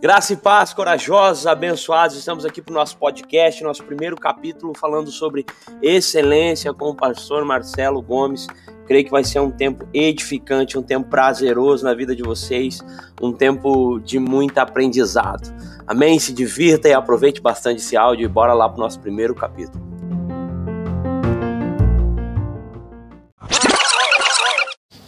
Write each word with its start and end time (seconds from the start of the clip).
Graça 0.00 0.32
e 0.32 0.36
paz, 0.38 0.72
corajosos, 0.72 1.46
abençoados, 1.46 2.16
estamos 2.16 2.46
aqui 2.46 2.62
para 2.62 2.72
o 2.72 2.74
nosso 2.74 2.96
podcast, 2.96 3.62
nosso 3.62 3.84
primeiro 3.84 4.16
capítulo 4.16 4.72
falando 4.74 5.10
sobre 5.10 5.44
excelência 5.82 6.72
com 6.72 6.86
o 6.86 6.94
pastor 6.94 7.44
Marcelo 7.44 8.00
Gomes. 8.00 8.46
Creio 8.86 9.04
que 9.04 9.10
vai 9.10 9.22
ser 9.22 9.40
um 9.40 9.50
tempo 9.50 9.86
edificante, 9.92 10.78
um 10.78 10.82
tempo 10.82 11.10
prazeroso 11.10 11.84
na 11.84 11.92
vida 11.92 12.16
de 12.16 12.22
vocês, 12.22 12.80
um 13.20 13.30
tempo 13.30 14.00
de 14.00 14.18
muito 14.18 14.56
aprendizado. 14.56 15.54
Amém? 15.86 16.18
Se 16.18 16.32
divirta 16.32 16.88
e 16.88 16.94
aproveite 16.94 17.42
bastante 17.42 17.82
esse 17.82 17.94
áudio 17.94 18.24
e 18.24 18.28
bora 18.28 18.54
lá 18.54 18.66
para 18.70 18.78
o 18.78 18.80
nosso 18.80 18.98
primeiro 19.00 19.34
capítulo. 19.34 19.89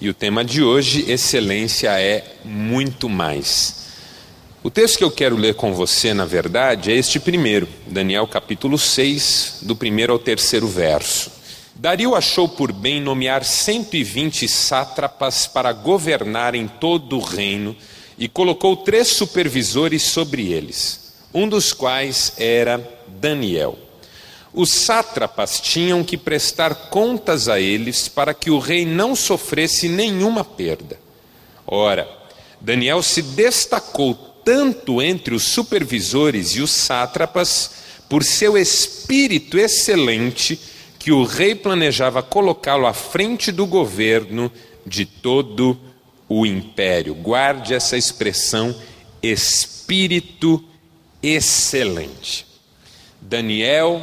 E 0.03 0.09
o 0.09 0.15
tema 0.15 0.45
de 0.45 0.65
hoje, 0.65 1.09
excelência 1.09 1.91
é 1.91 2.25
muito 2.45 3.09
mais. 3.09 3.87
O 4.61 4.69
texto 4.69 4.99
que 4.99 5.05
eu 5.05 5.13
quero 5.13 5.37
ler 5.37 5.55
com 5.55 5.73
você, 5.73 6.13
na 6.13 6.25
verdade, 6.25 6.91
é 6.91 6.97
este 6.97 7.21
primeiro, 7.21 7.69
Daniel 7.87 8.27
capítulo 8.27 8.77
6, 8.77 9.59
do 9.63 9.77
primeiro 9.77 10.13
ao 10.13 10.19
terceiro 10.19 10.67
verso. 10.67 11.31
Dario 11.77 12.17
achou 12.17 12.49
por 12.49 12.73
bem 12.73 13.01
nomear 13.01 13.45
120 13.45 14.49
sátrapas 14.49 15.47
para 15.47 15.73
governarem 15.73 16.67
todo 16.67 17.17
o 17.17 17.23
reino 17.23 17.77
e 18.19 18.27
colocou 18.27 18.79
três 18.79 19.07
supervisores 19.07 20.03
sobre 20.03 20.51
eles, 20.51 21.13
um 21.33 21.49
dos 21.49 21.73
quais 21.73 22.33
era 22.39 22.83
Daniel. 23.07 23.79
Os 24.55 24.71
sátrapas 24.71 25.61
tinham 25.61 26.05
que 26.05 26.17
prestar 26.17 26.75
contas 26.91 27.49
a 27.49 27.59
eles 27.59 28.07
para 28.09 28.35
que 28.35 28.51
o 28.51 28.59
rei 28.59 28.85
não 28.85 29.17
sofresse 29.17 29.89
nenhuma 29.89 30.45
perda. 30.45 31.01
Ora, 31.67 32.09
Daniel 32.61 33.03
se 33.03 33.23
destacou 33.23 34.15
tanto 34.45 35.01
entre 35.01 35.35
os 35.35 35.45
supervisores 35.45 36.51
e 36.51 36.61
os 36.61 36.71
sátrapas, 36.71 37.83
por 38.09 38.23
seu 38.23 38.59
espírito 38.59 39.59
excelente, 39.59 40.61
que 40.99 41.11
o 41.11 41.25
rei 41.25 41.55
planejava 41.55 42.23
colocá-lo 42.23 42.87
à 42.87 42.93
frente 42.93 43.51
do 43.51 43.67
governo 43.67 44.53
de 44.87 45.07
todo 45.07 45.79
o 46.29 46.45
império. 46.45 47.15
Guarde 47.15 47.73
essa 47.73 47.97
expressão, 47.97 48.75
espírito 49.23 50.63
excelente. 51.23 52.47
Daniel 53.21 54.03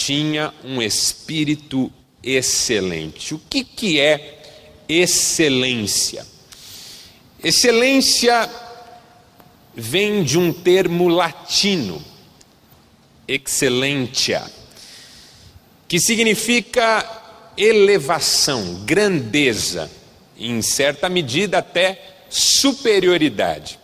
tinha 0.00 0.54
um 0.64 0.80
espírito 0.80 1.92
excelente. 2.22 3.34
O 3.34 3.38
que, 3.38 3.62
que 3.62 4.00
é 4.00 4.40
excelência? 4.88 6.26
Excelência 7.44 8.48
vem 9.74 10.24
de 10.24 10.38
um 10.38 10.54
termo 10.54 11.06
latino, 11.06 12.02
excelência, 13.28 14.42
que 15.86 16.00
significa 16.00 17.06
elevação, 17.54 18.82
grandeza, 18.86 19.90
em 20.38 20.62
certa 20.62 21.10
medida 21.10 21.58
até 21.58 22.24
superioridade. 22.30 23.78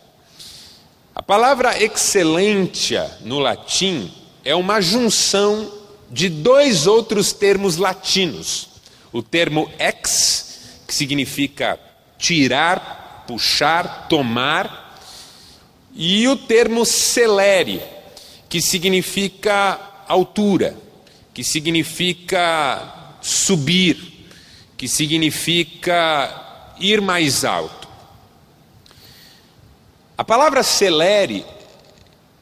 A 1.14 1.22
palavra 1.22 1.82
excelência 1.82 3.18
no 3.20 3.38
latim 3.38 4.10
é 4.42 4.54
uma 4.54 4.80
junção 4.80 5.75
de 6.10 6.28
dois 6.28 6.86
outros 6.86 7.32
termos 7.32 7.76
latinos. 7.76 8.68
O 9.12 9.22
termo 9.22 9.70
ex, 9.78 10.80
que 10.86 10.94
significa 10.94 11.78
tirar, 12.18 13.24
puxar, 13.26 14.06
tomar, 14.08 14.98
e 15.94 16.28
o 16.28 16.36
termo 16.36 16.84
celere, 16.84 17.82
que 18.48 18.60
significa 18.60 19.80
altura, 20.06 20.76
que 21.32 21.42
significa 21.42 23.16
subir, 23.22 24.28
que 24.76 24.86
significa 24.86 26.74
ir 26.78 27.00
mais 27.00 27.44
alto. 27.44 27.88
A 30.18 30.24
palavra 30.24 30.62
celere 30.62 31.44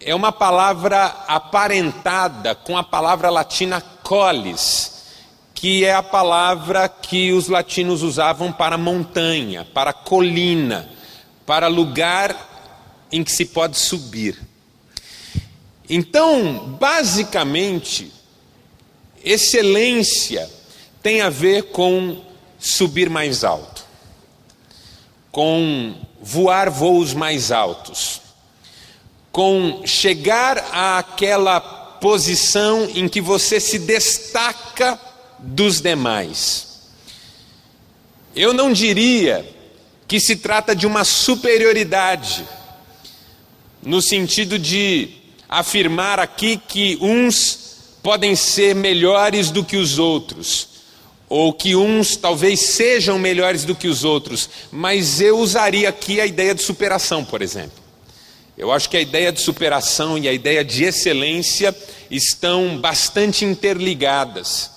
é 0.06 0.14
uma 0.14 0.30
palavra 0.30 1.06
aparentada 1.26 2.54
com 2.54 2.76
a 2.76 2.84
palavra 2.84 3.30
latina 3.30 3.80
colis, 3.80 5.02
que 5.54 5.82
é 5.82 5.94
a 5.94 6.02
palavra 6.02 6.86
que 6.90 7.32
os 7.32 7.48
latinos 7.48 8.02
usavam 8.02 8.52
para 8.52 8.76
montanha, 8.76 9.66
para 9.72 9.94
colina, 9.94 10.90
para 11.46 11.68
lugar 11.68 12.36
em 13.10 13.24
que 13.24 13.32
se 13.32 13.46
pode 13.46 13.78
subir. 13.78 14.38
Então, 15.88 16.76
basicamente, 16.78 18.12
excelência 19.24 20.50
tem 21.02 21.22
a 21.22 21.30
ver 21.30 21.70
com 21.70 22.22
subir 22.58 23.08
mais 23.08 23.42
alto, 23.42 23.86
com 25.32 25.94
voar 26.20 26.68
voos 26.68 27.14
mais 27.14 27.50
altos, 27.50 28.20
com 29.34 29.82
chegar 29.84 30.58
àquela 30.72 31.58
posição 31.58 32.88
em 32.94 33.08
que 33.08 33.20
você 33.20 33.58
se 33.58 33.80
destaca 33.80 34.96
dos 35.40 35.80
demais. 35.80 36.84
Eu 38.32 38.52
não 38.52 38.72
diria 38.72 39.44
que 40.06 40.20
se 40.20 40.36
trata 40.36 40.72
de 40.72 40.86
uma 40.86 41.02
superioridade 41.02 42.46
no 43.82 44.00
sentido 44.00 44.56
de 44.56 45.08
afirmar 45.48 46.20
aqui 46.20 46.56
que 46.56 46.96
uns 47.00 47.98
podem 48.04 48.36
ser 48.36 48.72
melhores 48.72 49.50
do 49.50 49.64
que 49.64 49.76
os 49.76 49.98
outros, 49.98 50.68
ou 51.28 51.52
que 51.52 51.74
uns 51.74 52.14
talvez 52.14 52.60
sejam 52.60 53.18
melhores 53.18 53.64
do 53.64 53.74
que 53.74 53.88
os 53.88 54.04
outros, 54.04 54.48
mas 54.70 55.20
eu 55.20 55.40
usaria 55.40 55.88
aqui 55.88 56.20
a 56.20 56.26
ideia 56.26 56.54
de 56.54 56.62
superação, 56.62 57.24
por 57.24 57.42
exemplo. 57.42 57.83
Eu 58.56 58.70
acho 58.70 58.88
que 58.88 58.96
a 58.96 59.00
ideia 59.00 59.32
de 59.32 59.40
superação 59.40 60.16
e 60.16 60.28
a 60.28 60.32
ideia 60.32 60.64
de 60.64 60.84
excelência 60.84 61.76
estão 62.08 62.78
bastante 62.78 63.44
interligadas. 63.44 64.70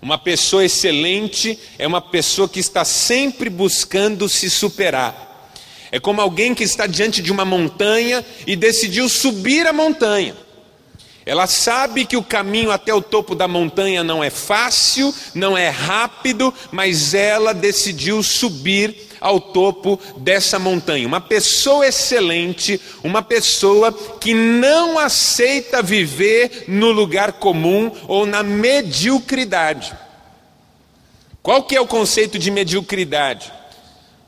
Uma 0.00 0.16
pessoa 0.16 0.64
excelente 0.64 1.58
é 1.78 1.86
uma 1.86 2.00
pessoa 2.00 2.48
que 2.48 2.58
está 2.58 2.84
sempre 2.84 3.50
buscando 3.50 4.28
se 4.28 4.48
superar. 4.48 5.50
É 5.90 6.00
como 6.00 6.20
alguém 6.20 6.54
que 6.54 6.64
está 6.64 6.86
diante 6.86 7.20
de 7.20 7.30
uma 7.30 7.44
montanha 7.44 8.24
e 8.46 8.56
decidiu 8.56 9.08
subir 9.08 9.66
a 9.66 9.72
montanha. 9.72 10.34
Ela 11.26 11.46
sabe 11.46 12.06
que 12.06 12.16
o 12.16 12.22
caminho 12.22 12.70
até 12.70 12.94
o 12.94 13.02
topo 13.02 13.34
da 13.34 13.46
montanha 13.46 14.02
não 14.02 14.24
é 14.24 14.30
fácil, 14.30 15.14
não 15.34 15.58
é 15.58 15.68
rápido, 15.68 16.54
mas 16.72 17.12
ela 17.12 17.52
decidiu 17.52 18.22
subir 18.22 19.07
ao 19.20 19.40
topo 19.40 19.98
dessa 20.16 20.58
montanha. 20.58 21.06
Uma 21.06 21.20
pessoa 21.20 21.86
excelente, 21.86 22.80
uma 23.02 23.22
pessoa 23.22 23.92
que 23.92 24.34
não 24.34 24.98
aceita 24.98 25.82
viver 25.82 26.64
no 26.68 26.90
lugar 26.90 27.34
comum 27.34 27.90
ou 28.06 28.26
na 28.26 28.42
mediocridade. 28.42 29.92
Qual 31.42 31.62
que 31.62 31.76
é 31.76 31.80
o 31.80 31.86
conceito 31.86 32.38
de 32.38 32.50
mediocridade? 32.50 33.52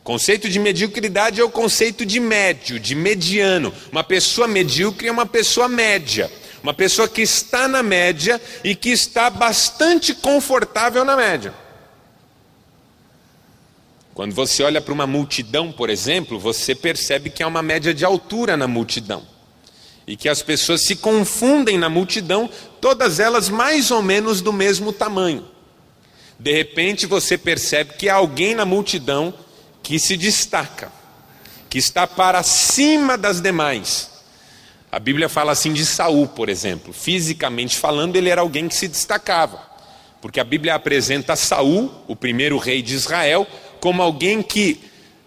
Conceito 0.03 0.49
de 0.49 0.59
mediocridade 0.59 1.41
é 1.41 1.45
o 1.45 1.51
conceito 1.51 2.07
de 2.07 2.19
médio, 2.19 2.81
de 2.81 2.95
mediano. 2.95 3.73
Uma 3.93 4.03
pessoa 4.03 4.49
medíocre 4.49 5.09
é 5.09 5.13
uma 5.13 5.27
pessoa 5.27 5.69
média. 5.69 6.31
Uma 6.63 6.75
pessoa 6.75 7.09
que 7.09 7.23
está 7.23 7.69
na 7.69 7.83
média 7.83 8.41
e 8.65 8.75
que 8.75 8.91
está 8.91 9.31
bastante 9.31 10.15
confortável 10.15 11.05
na 11.05 11.17
média. 11.17 11.55
Quando 14.21 14.35
você 14.35 14.63
olha 14.63 14.83
para 14.83 14.93
uma 14.93 15.07
multidão, 15.07 15.73
por 15.73 15.89
exemplo, 15.89 16.39
você 16.39 16.75
percebe 16.75 17.31
que 17.31 17.43
há 17.43 17.47
uma 17.47 17.63
média 17.63 17.95
de 17.95 18.05
altura 18.05 18.55
na 18.55 18.69
multidão. 18.69 19.23
E 20.07 20.15
que 20.15 20.29
as 20.29 20.43
pessoas 20.43 20.83
se 20.83 20.97
confundem 20.97 21.79
na 21.79 21.89
multidão, 21.89 22.47
todas 22.83 23.19
elas 23.19 23.49
mais 23.49 23.91
ou 23.91 24.03
menos 24.03 24.43
do 24.43 24.53
mesmo 24.53 24.93
tamanho. 24.93 25.47
De 26.39 26.53
repente 26.53 27.07
você 27.07 27.39
percebe 27.39 27.95
que 27.95 28.11
há 28.11 28.17
alguém 28.17 28.55
na 28.55 28.67
multidão 28.67 29.33
que 29.83 29.99
se 29.99 30.19
destaca, 30.19 30.93
que 31.71 31.79
está 31.79 32.07
para 32.07 32.43
cima 32.43 33.17
das 33.17 33.41
demais. 33.41 34.11
A 34.93 34.99
Bíblia 34.99 35.31
fala 35.31 35.53
assim 35.53 35.73
de 35.73 35.87
Saul, 35.87 36.29
por 36.29 36.51
exemplo. 36.51 36.93
Fisicamente 36.93 37.75
falando, 37.75 38.17
ele 38.17 38.29
era 38.29 38.43
alguém 38.43 38.69
que 38.69 38.75
se 38.75 38.87
destacava. 38.87 39.71
Porque 40.21 40.39
a 40.39 40.45
Bíblia 40.45 40.75
apresenta 40.75 41.35
Saul, 41.35 41.91
o 42.07 42.15
primeiro 42.15 42.59
rei 42.59 42.83
de 42.83 42.95
Israel, 42.95 43.47
como 43.81 44.03
alguém 44.03 44.43
que 44.43 44.81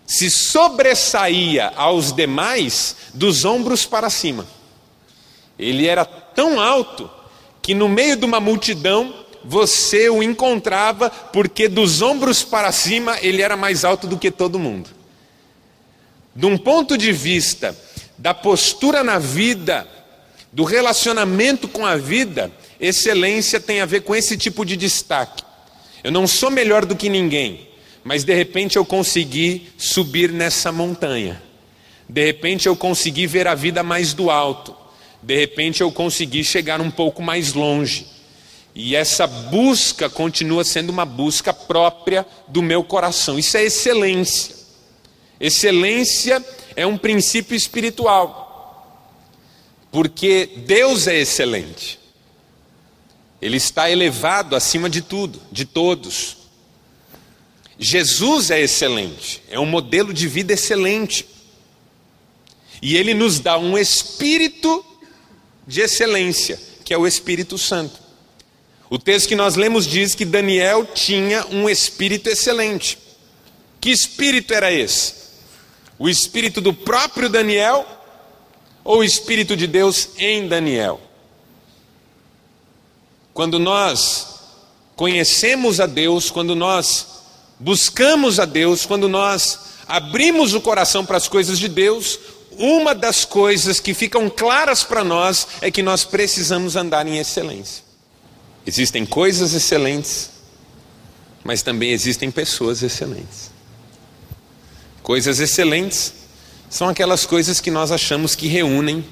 se 0.06 0.30
sobressaía 0.30 1.72
aos 1.76 2.14
demais 2.14 2.96
dos 3.14 3.46
ombros 3.46 3.86
para 3.86 4.10
cima. 4.10 4.46
Ele 5.58 5.88
era 5.88 6.06
tão 6.06 6.60
alto 6.60 7.10
que 7.62 7.74
no 7.74 7.88
meio 7.88 8.16
de 8.16 8.26
uma 8.26 8.40
multidão 8.40 9.14
você 9.44 10.10
o 10.10 10.24
encontrava 10.24 11.10
porque 11.10 11.68
dos 11.68 12.02
ombros 12.02 12.44
para 12.44 12.72
cima 12.72 13.18
ele 13.22 13.42
era 13.42 13.58
mais 13.58 13.84
alto 13.84 14.08
do 14.08 14.18
que 14.18 14.32
todo 14.32 14.60
mundo. 14.60 14.90
De 16.36 16.46
um 16.46 16.58
ponto 16.58 16.98
de 16.98 17.12
vista 17.12 17.78
da 18.18 18.34
postura 18.34 19.04
na 19.04 19.20
vida, 19.20 19.88
do 20.52 20.64
relacionamento 20.64 21.68
com 21.68 21.86
a 21.86 21.96
vida, 21.96 22.52
excelência 22.80 23.60
tem 23.60 23.82
a 23.82 23.86
ver 23.86 24.02
com 24.02 24.16
esse 24.16 24.38
tipo 24.38 24.66
de 24.66 24.76
destaque. 24.76 25.44
Eu 26.04 26.12
não 26.12 26.28
sou 26.28 26.52
melhor 26.52 26.86
do 26.86 26.96
que 26.96 27.10
ninguém, 27.10 27.68
mas 28.04 28.24
de 28.24 28.34
repente 28.34 28.76
eu 28.76 28.86
consegui 28.86 29.70
subir 29.78 30.32
nessa 30.32 30.72
montanha. 30.72 31.42
De 32.08 32.26
repente 32.26 32.68
eu 32.68 32.76
consegui 32.76 33.26
ver 33.26 33.48
a 33.48 33.56
vida 33.56 33.82
mais 33.82 34.14
do 34.14 34.30
alto. 34.30 34.76
De 35.22 35.38
repente 35.38 35.82
eu 35.82 35.92
consegui 35.92 36.44
chegar 36.44 36.82
um 36.82 36.92
pouco 36.92 37.22
mais 37.22 37.54
longe. 37.54 38.08
E 38.76 38.96
essa 38.96 39.26
busca 39.26 40.10
continua 40.10 40.64
sendo 40.64 40.90
uma 40.90 41.06
busca 41.06 41.54
própria 41.54 42.26
do 42.48 42.62
meu 42.62 42.84
coração. 42.84 43.40
Isso 43.40 43.56
é 43.56 43.64
excelência. 43.64 44.56
Excelência 45.40 46.44
é 46.76 46.86
um 46.86 46.98
princípio 46.98 47.56
espiritual. 47.56 48.44
Porque 49.92 50.50
Deus 50.66 51.08
é 51.08 51.20
excelente. 51.20 52.00
Ele 53.42 53.58
está 53.58 53.90
elevado 53.90 54.56
acima 54.56 54.90
de 54.90 55.02
tudo, 55.02 55.40
de 55.52 55.66
todos. 55.66 56.43
Jesus 57.84 58.50
é 58.50 58.62
excelente, 58.62 59.44
é 59.50 59.60
um 59.60 59.66
modelo 59.66 60.14
de 60.14 60.26
vida 60.26 60.54
excelente. 60.54 61.28
E 62.82 62.96
ele 62.96 63.14
nos 63.14 63.42
dá 63.42 63.58
um 63.58 63.78
espírito 63.78 64.86
de 65.68 65.82
excelência, 65.82 66.58
que 66.86 66.94
é 66.94 66.98
o 66.98 67.06
Espírito 67.06 67.58
Santo. 67.58 68.00
O 68.90 68.98
texto 68.98 69.28
que 69.28 69.36
nós 69.36 69.56
lemos 69.56 69.86
diz 69.86 70.16
que 70.16 70.24
Daniel 70.24 70.86
tinha 70.86 71.46
um 71.48 71.70
espírito 71.70 72.30
excelente. 72.30 72.98
Que 73.82 73.90
espírito 73.90 74.54
era 74.54 74.72
esse? 74.72 75.16
O 76.00 76.08
espírito 76.08 76.62
do 76.62 76.74
próprio 76.74 77.28
Daniel 77.28 77.86
ou 78.82 79.00
o 79.00 79.04
espírito 79.04 79.58
de 79.58 79.68
Deus 79.68 80.10
em 80.18 80.48
Daniel? 80.48 81.02
Quando 83.34 83.60
nós 83.60 84.40
conhecemos 84.96 85.82
a 85.82 85.86
Deus, 85.86 86.32
quando 86.32 86.56
nós 86.56 87.23
buscamos 87.64 88.42
a 88.42 88.46
Deus, 88.46 88.86
quando 88.86 89.08
nós 89.08 89.58
abrimos 89.88 90.54
o 90.54 90.60
coração 90.60 91.06
para 91.06 91.16
as 91.16 91.30
coisas 91.30 91.58
de 91.58 91.70
Deus, 91.70 92.20
uma 92.58 92.94
das 92.94 93.24
coisas 93.24 93.80
que 93.80 93.94
ficam 93.94 94.30
claras 94.30 94.84
para 94.84 95.04
nós 95.04 95.48
é 95.62 95.72
que 95.72 95.82
nós 95.82 96.04
precisamos 96.04 96.76
andar 96.76 97.08
em 97.08 97.18
excelência. 97.18 97.84
Existem 98.68 99.06
coisas 99.06 99.54
excelentes, 99.54 100.30
mas 101.42 101.64
também 101.64 101.92
existem 101.92 102.30
pessoas 102.30 102.84
excelentes. 102.84 103.50
Coisas 105.02 105.40
excelentes 105.40 106.14
são 106.70 106.90
aquelas 106.90 107.26
coisas 107.26 107.62
que 107.62 107.72
nós 107.72 107.94
achamos 107.94 108.36
que 108.36 108.48
reúnem 108.48 109.06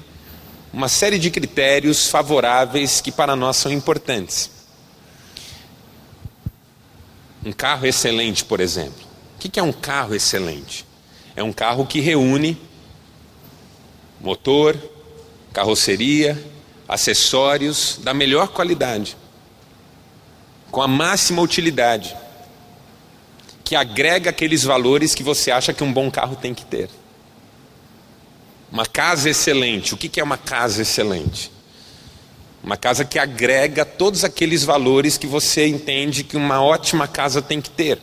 uma 0.72 0.88
série 0.88 1.18
de 1.18 1.30
critérios 1.30 2.08
favoráveis 2.08 3.00
que 3.00 3.10
para 3.10 3.34
nós 3.34 3.56
são 3.56 3.72
importantes. 3.72 4.61
Um 7.44 7.52
carro 7.52 7.86
excelente, 7.86 8.44
por 8.44 8.60
exemplo. 8.60 9.02
O 9.36 9.38
que 9.38 9.58
é 9.58 9.62
um 9.62 9.72
carro 9.72 10.14
excelente? 10.14 10.86
É 11.34 11.42
um 11.42 11.52
carro 11.52 11.86
que 11.86 12.00
reúne 12.00 12.56
motor, 14.20 14.78
carroceria, 15.52 16.40
acessórios 16.86 17.98
da 18.02 18.14
melhor 18.14 18.48
qualidade, 18.48 19.16
com 20.70 20.80
a 20.80 20.86
máxima 20.86 21.42
utilidade, 21.42 22.16
que 23.64 23.74
agrega 23.74 24.30
aqueles 24.30 24.62
valores 24.62 25.14
que 25.14 25.22
você 25.22 25.50
acha 25.50 25.72
que 25.72 25.82
um 25.82 25.92
bom 25.92 26.10
carro 26.10 26.36
tem 26.36 26.54
que 26.54 26.64
ter. 26.64 26.88
Uma 28.70 28.86
casa 28.86 29.28
excelente, 29.28 29.92
o 29.92 29.96
que 29.96 30.20
é 30.20 30.24
uma 30.24 30.38
casa 30.38 30.82
excelente? 30.82 31.50
Uma 32.62 32.76
casa 32.76 33.04
que 33.04 33.18
agrega 33.18 33.84
todos 33.84 34.24
aqueles 34.24 34.62
valores 34.62 35.18
que 35.18 35.26
você 35.26 35.66
entende 35.66 36.22
que 36.22 36.36
uma 36.36 36.62
ótima 36.62 37.08
casa 37.08 37.42
tem 37.42 37.60
que 37.60 37.70
ter. 37.70 37.98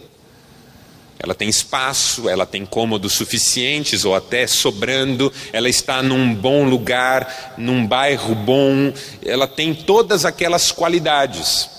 Ela 1.18 1.36
tem 1.36 1.50
espaço, 1.50 2.30
ela 2.30 2.46
tem 2.46 2.66
cômodos 2.66 3.14
suficientes 3.14 4.06
ou 4.06 4.16
até 4.16 4.48
sobrando, 4.48 5.32
ela 5.52 5.68
está 5.68 6.02
num 6.02 6.34
bom 6.34 6.64
lugar, 6.64 7.56
num 7.58 7.86
bairro 7.86 8.34
bom, 8.34 8.94
ela 9.26 9.46
tem 9.48 9.74
todas 9.74 10.24
aquelas 10.24 10.72
qualidades. 10.72 11.70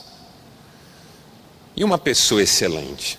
E 1.74 1.82
uma 1.82 1.96
pessoa 1.96 2.42
excelente? 2.42 3.18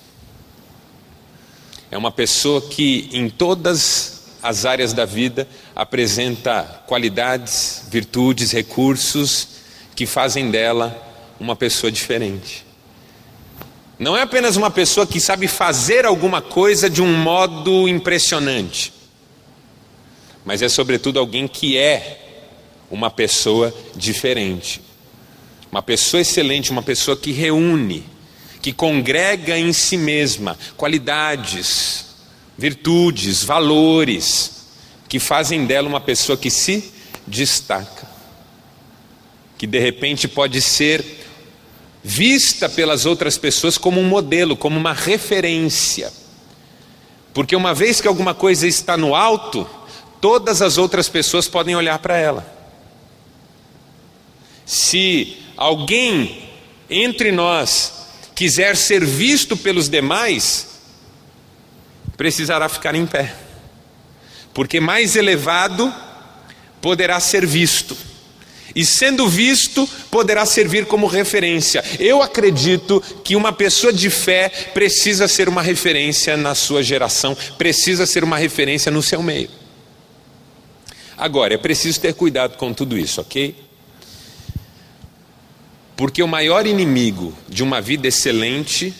É 1.90 1.98
uma 1.98 2.12
pessoa 2.12 2.62
que 2.62 3.10
em 3.12 3.28
todas 3.30 4.21
as 4.42 4.66
áreas 4.66 4.94
da 4.94 5.06
vida 5.06 5.48
apresenta 5.76 6.84
qualidades, 6.88 7.84
virtudes, 7.90 8.52
recursos 8.52 9.48
que 9.96 10.06
fazem 10.06 10.50
dela 10.50 10.96
uma 11.40 11.56
pessoa 11.56 11.92
diferente. 11.92 12.66
Não 14.00 14.18
é 14.18 14.24
apenas 14.24 14.56
uma 14.56 14.72
pessoa 14.72 15.06
que 15.06 15.20
sabe 15.20 15.48
fazer 15.48 16.06
alguma 16.06 16.42
coisa 16.42 16.90
de 16.90 17.02
um 17.04 17.14
modo 17.14 17.88
impressionante, 17.88 18.92
mas 20.44 20.62
é 20.62 20.70
sobretudo 20.70 21.20
alguém 21.20 21.48
que 21.48 21.78
é 21.78 22.20
uma 22.90 23.12
pessoa 23.12 23.74
diferente. 23.96 24.82
Uma 25.72 25.82
pessoa 25.82 26.20
excelente, 26.20 26.72
uma 26.72 26.84
pessoa 26.84 27.16
que 27.16 27.32
reúne, 27.32 28.04
que 28.62 28.74
congrega 28.74 29.58
em 29.58 29.72
si 29.72 29.98
mesma 29.98 30.58
qualidades, 30.76 32.11
virtudes, 32.62 33.44
valores, 33.44 34.68
que 35.10 35.18
fazem 35.18 35.66
dela 35.66 35.90
uma 35.90 36.00
pessoa 36.00 36.38
que 36.38 36.52
se 36.52 36.94
destaca, 37.26 38.08
que 39.58 39.66
de 39.66 39.80
repente 39.80 40.28
pode 40.28 40.62
ser 40.62 41.04
vista 42.04 42.70
pelas 42.70 43.08
outras 43.08 43.36
pessoas 43.36 43.80
como 43.80 44.00
um 44.00 44.08
modelo, 44.08 44.56
como 44.56 44.78
uma 44.78 44.94
referência. 44.94 46.14
Porque 47.34 47.56
uma 47.56 47.74
vez 47.74 48.00
que 48.00 48.08
alguma 48.08 48.36
coisa 48.36 48.68
está 48.68 48.96
no 48.96 49.16
alto, 49.16 49.68
todas 50.22 50.62
as 50.62 50.78
outras 50.78 51.10
pessoas 51.10 51.48
podem 51.48 51.76
olhar 51.76 51.98
para 51.98 52.16
ela. 52.16 52.46
Se 54.68 55.36
alguém 55.58 56.48
entre 56.88 57.32
nós 57.32 58.06
quiser 58.36 58.78
ser 58.78 59.04
visto 59.04 59.58
pelos 59.58 59.90
demais, 59.90 60.71
precisará 62.22 62.70
ficar 62.70 62.94
em 62.94 63.04
pé, 63.04 63.34
porque 64.54 64.80
mais 64.80 65.16
elevado 65.16 65.92
poderá 66.80 67.20
ser 67.20 67.48
visto 67.48 67.98
e 68.76 68.86
sendo 68.86 69.28
visto, 69.28 69.90
poderá 70.12 70.46
servir 70.46 70.86
como 70.86 71.08
referência. 71.08 71.84
Eu 72.00 72.22
acredito 72.22 73.02
que 73.24 73.36
uma 73.36 73.52
pessoa 73.52 73.92
de 73.92 74.12
fé 74.12 74.50
precisa 74.72 75.28
ser 75.28 75.50
uma 75.50 75.64
referência 75.64 76.38
na 76.38 76.54
sua 76.54 76.84
geração, 76.84 77.36
precisa 77.58 78.06
ser 78.06 78.24
uma 78.24 78.38
referência 78.38 78.92
no 78.92 79.02
seu 79.02 79.24
meio. 79.24 79.50
Agora, 81.18 81.56
é 81.56 81.58
preciso 81.58 82.00
ter 82.02 82.14
cuidado 82.14 82.56
com 82.56 82.72
tudo 82.72 82.96
isso, 83.00 83.20
ok? 83.20 83.56
Porque 85.96 86.22
o 86.22 86.28
maior 86.28 86.68
inimigo 86.68 87.36
de 87.50 87.64
uma 87.64 87.82
vida 87.82 88.08
excelente 88.08 88.94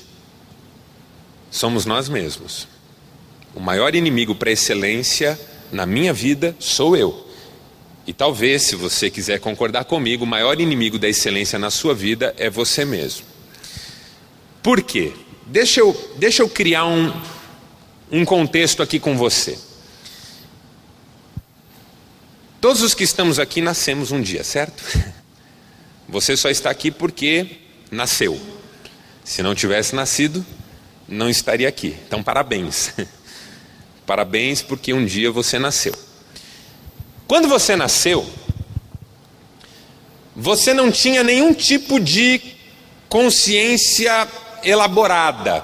somos 1.52 1.86
nós 1.86 2.10
mesmos. 2.10 2.81
O 3.54 3.60
maior 3.60 3.96
inimigo 3.96 4.34
para 4.34 4.50
a 4.50 4.54
excelência 4.54 5.40
na 5.72 5.86
minha 5.86 6.14
vida 6.14 6.56
sou 6.60 6.96
eu. 6.96 7.28
E 8.06 8.14
talvez, 8.14 8.64
se 8.64 8.76
você 8.76 9.10
quiser 9.10 9.40
concordar 9.40 9.86
comigo, 9.86 10.24
o 10.24 10.28
maior 10.28 10.60
inimigo 10.60 10.98
da 10.98 11.08
excelência 11.08 11.60
na 11.60 11.70
sua 11.70 11.94
vida 11.94 12.34
é 12.38 12.50
você 12.50 12.84
mesmo. 12.84 13.26
Por 14.64 14.82
quê? 14.82 15.14
Deixa 15.46 15.80
eu, 15.80 16.14
deixa 16.18 16.42
eu 16.42 16.50
criar 16.50 16.86
um, 16.86 17.14
um 18.12 18.26
contexto 18.26 18.82
aqui 18.82 19.00
com 19.00 19.18
você. 19.18 19.58
Todos 22.60 22.82
os 22.82 22.94
que 22.94 23.04
estamos 23.04 23.40
aqui 23.40 23.60
nascemos 23.60 24.12
um 24.12 24.22
dia, 24.22 24.44
certo? 24.44 24.84
Você 26.08 26.38
só 26.38 26.50
está 26.50 26.70
aqui 26.70 26.92
porque 26.92 27.58
nasceu. 27.90 28.40
Se 29.24 29.42
não 29.42 29.56
tivesse 29.56 29.96
nascido, 29.96 30.46
não 31.08 31.28
estaria 31.30 31.68
aqui. 31.68 31.96
Então, 32.06 32.22
parabéns. 32.22 32.94
Parabéns 34.06 34.62
porque 34.62 34.94
um 34.94 35.06
dia 35.06 35.32
você 35.32 35.58
nasceu. 35.60 35.94
Quando 37.28 37.48
você 37.48 37.76
nasceu, 37.76 38.28
você 40.36 40.74
não 40.74 40.92
tinha 40.92 41.24
nenhum 41.24 41.54
tipo 41.54 42.00
de 42.00 42.42
consciência 43.08 44.28
elaborada, 44.64 45.64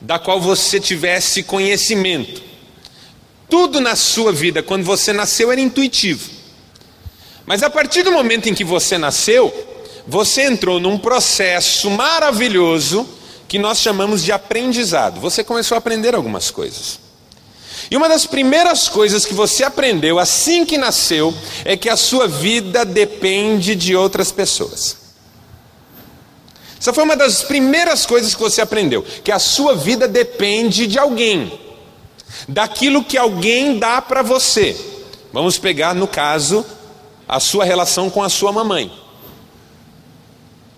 da 0.00 0.18
qual 0.18 0.40
você 0.40 0.78
tivesse 0.80 1.42
conhecimento. 1.42 2.42
Tudo 3.48 3.80
na 3.80 3.94
sua 3.94 4.32
vida, 4.32 4.62
quando 4.62 4.84
você 4.84 5.12
nasceu, 5.12 5.52
era 5.52 5.60
intuitivo. 5.60 6.30
Mas 7.46 7.62
a 7.62 7.70
partir 7.70 8.02
do 8.02 8.10
momento 8.10 8.48
em 8.48 8.54
que 8.54 8.64
você 8.64 8.98
nasceu, 8.98 9.52
você 10.06 10.42
entrou 10.42 10.80
num 10.80 10.98
processo 10.98 11.88
maravilhoso 11.90 13.08
que 13.46 13.58
nós 13.58 13.78
chamamos 13.78 14.24
de 14.24 14.32
aprendizado. 14.32 15.20
Você 15.20 15.44
começou 15.44 15.76
a 15.76 15.78
aprender 15.78 16.14
algumas 16.14 16.50
coisas. 16.50 17.05
E 17.90 17.96
uma 17.96 18.08
das 18.08 18.26
primeiras 18.26 18.88
coisas 18.88 19.24
que 19.24 19.34
você 19.34 19.62
aprendeu 19.62 20.18
assim 20.18 20.64
que 20.64 20.76
nasceu 20.76 21.32
é 21.64 21.76
que 21.76 21.88
a 21.88 21.96
sua 21.96 22.26
vida 22.26 22.84
depende 22.84 23.74
de 23.74 23.94
outras 23.94 24.32
pessoas. 24.32 24.96
Essa 26.78 26.92
foi 26.92 27.04
uma 27.04 27.16
das 27.16 27.42
primeiras 27.42 28.04
coisas 28.04 28.34
que 28.34 28.40
você 28.40 28.60
aprendeu, 28.60 29.02
que 29.02 29.32
a 29.32 29.38
sua 29.38 29.74
vida 29.74 30.06
depende 30.06 30.86
de 30.86 30.98
alguém, 30.98 31.58
daquilo 32.48 33.04
que 33.04 33.16
alguém 33.16 33.78
dá 33.78 34.02
para 34.02 34.22
você. 34.22 34.76
Vamos 35.32 35.58
pegar 35.58 35.94
no 35.94 36.06
caso 36.06 36.64
a 37.28 37.40
sua 37.40 37.64
relação 37.64 38.10
com 38.10 38.22
a 38.22 38.28
sua 38.28 38.52
mamãe. 38.52 38.92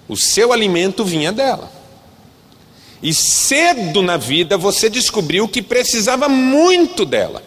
O 0.08 0.16
seu 0.16 0.52
alimento 0.52 1.04
vinha 1.04 1.32
dela. 1.32 1.77
E 3.02 3.14
cedo 3.14 4.02
na 4.02 4.16
vida 4.16 4.56
você 4.56 4.88
descobriu 4.90 5.48
que 5.48 5.62
precisava 5.62 6.28
muito 6.28 7.04
dela. 7.04 7.42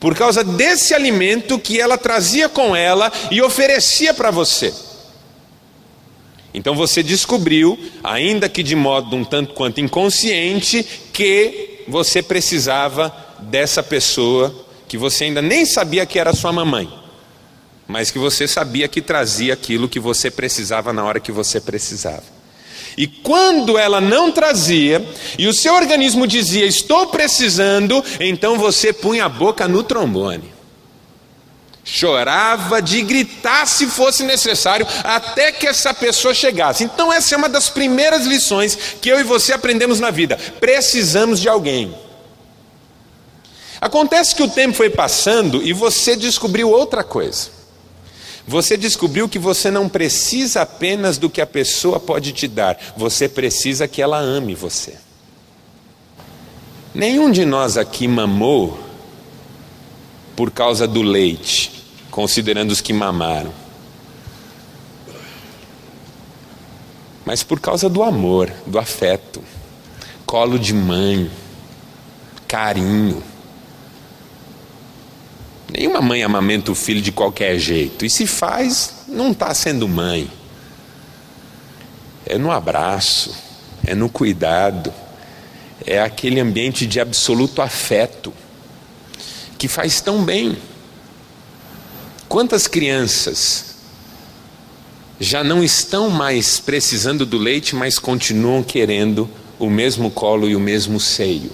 Por 0.00 0.16
causa 0.16 0.42
desse 0.42 0.94
alimento 0.94 1.58
que 1.58 1.80
ela 1.80 1.96
trazia 1.96 2.48
com 2.48 2.74
ela 2.74 3.12
e 3.30 3.40
oferecia 3.40 4.12
para 4.12 4.30
você. 4.30 4.72
Então 6.54 6.74
você 6.74 7.02
descobriu, 7.02 7.78
ainda 8.02 8.48
que 8.48 8.62
de 8.62 8.76
modo 8.76 9.16
um 9.16 9.24
tanto 9.24 9.54
quanto 9.54 9.80
inconsciente, 9.80 10.84
que 11.12 11.84
você 11.88 12.22
precisava 12.22 13.14
dessa 13.40 13.82
pessoa 13.82 14.54
que 14.86 14.98
você 14.98 15.24
ainda 15.24 15.40
nem 15.40 15.64
sabia 15.64 16.04
que 16.04 16.18
era 16.18 16.34
sua 16.34 16.52
mamãe, 16.52 16.92
mas 17.88 18.10
que 18.10 18.18
você 18.18 18.46
sabia 18.46 18.86
que 18.86 19.00
trazia 19.00 19.54
aquilo 19.54 19.88
que 19.88 19.98
você 19.98 20.30
precisava 20.30 20.92
na 20.92 21.02
hora 21.04 21.18
que 21.18 21.32
você 21.32 21.60
precisava. 21.60 22.41
E 22.96 23.06
quando 23.06 23.78
ela 23.78 24.00
não 24.00 24.30
trazia, 24.30 25.04
e 25.38 25.46
o 25.46 25.54
seu 25.54 25.74
organismo 25.74 26.26
dizia, 26.26 26.66
estou 26.66 27.06
precisando, 27.06 28.04
então 28.20 28.58
você 28.58 28.92
punha 28.92 29.24
a 29.24 29.28
boca 29.28 29.66
no 29.66 29.82
trombone. 29.82 30.52
Chorava 31.84 32.80
de 32.80 33.02
gritar 33.02 33.66
se 33.66 33.86
fosse 33.86 34.22
necessário, 34.22 34.86
até 35.02 35.50
que 35.50 35.66
essa 35.66 35.92
pessoa 35.92 36.32
chegasse. 36.32 36.84
Então, 36.84 37.12
essa 37.12 37.34
é 37.34 37.38
uma 37.38 37.48
das 37.48 37.68
primeiras 37.68 38.24
lições 38.24 38.78
que 39.00 39.08
eu 39.08 39.18
e 39.18 39.24
você 39.24 39.52
aprendemos 39.52 39.98
na 39.98 40.10
vida. 40.10 40.38
Precisamos 40.60 41.40
de 41.40 41.48
alguém. 41.48 41.94
Acontece 43.80 44.36
que 44.36 44.44
o 44.44 44.48
tempo 44.48 44.76
foi 44.76 44.90
passando 44.90 45.60
e 45.60 45.72
você 45.72 46.14
descobriu 46.14 46.70
outra 46.70 47.02
coisa. 47.02 47.61
Você 48.46 48.76
descobriu 48.76 49.28
que 49.28 49.38
você 49.38 49.70
não 49.70 49.88
precisa 49.88 50.62
apenas 50.62 51.16
do 51.16 51.30
que 51.30 51.40
a 51.40 51.46
pessoa 51.46 52.00
pode 52.00 52.32
te 52.32 52.48
dar, 52.48 52.78
você 52.96 53.28
precisa 53.28 53.86
que 53.86 54.02
ela 54.02 54.18
ame 54.18 54.54
você. 54.54 54.96
Nenhum 56.94 57.30
de 57.30 57.44
nós 57.44 57.76
aqui 57.76 58.06
mamou 58.06 58.78
por 60.36 60.50
causa 60.50 60.86
do 60.86 61.02
leite, 61.02 61.84
considerando 62.10 62.70
os 62.72 62.80
que 62.80 62.92
mamaram, 62.92 63.52
mas 67.24 67.42
por 67.42 67.60
causa 67.60 67.88
do 67.88 68.02
amor, 68.02 68.52
do 68.66 68.78
afeto, 68.78 69.42
colo 70.26 70.58
de 70.58 70.74
mãe, 70.74 71.30
carinho. 72.48 73.22
Nenhuma 75.74 76.02
mãe 76.02 76.22
amamenta 76.22 76.70
o 76.70 76.74
filho 76.74 77.00
de 77.00 77.10
qualquer 77.10 77.58
jeito. 77.58 78.04
E 78.04 78.10
se 78.10 78.26
faz, 78.26 79.04
não 79.08 79.32
está 79.32 79.54
sendo 79.54 79.88
mãe. 79.88 80.30
É 82.26 82.36
no 82.36 82.50
abraço, 82.50 83.34
é 83.82 83.94
no 83.94 84.10
cuidado, 84.10 84.92
é 85.86 85.98
aquele 85.98 86.40
ambiente 86.40 86.86
de 86.86 87.00
absoluto 87.00 87.62
afeto 87.62 88.32
que 89.56 89.66
faz 89.66 90.00
tão 90.00 90.22
bem. 90.22 90.58
Quantas 92.28 92.66
crianças 92.66 93.76
já 95.18 95.42
não 95.42 95.64
estão 95.64 96.10
mais 96.10 96.60
precisando 96.60 97.24
do 97.24 97.38
leite, 97.38 97.74
mas 97.74 97.98
continuam 97.98 98.62
querendo 98.62 99.28
o 99.58 99.70
mesmo 99.70 100.10
colo 100.10 100.48
e 100.48 100.54
o 100.54 100.60
mesmo 100.60 101.00
seio? 101.00 101.50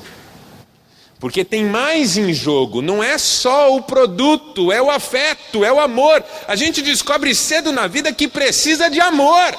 Porque 1.21 1.45
tem 1.45 1.65
mais 1.65 2.17
em 2.17 2.33
jogo, 2.33 2.81
não 2.81 3.03
é 3.03 3.19
só 3.19 3.75
o 3.75 3.83
produto, 3.83 4.71
é 4.71 4.81
o 4.81 4.91
afeto, 4.91 5.65
é 5.65 5.73
o 5.73 5.81
amor. 5.81 6.25
A 6.47 6.55
gente 6.55 6.81
descobre 6.81 7.35
cedo 7.35 7.73
na 7.73 7.89
vida 7.89 8.13
que 8.13 8.29
precisa 8.29 8.89
de 8.89 9.01
amor, 9.01 9.57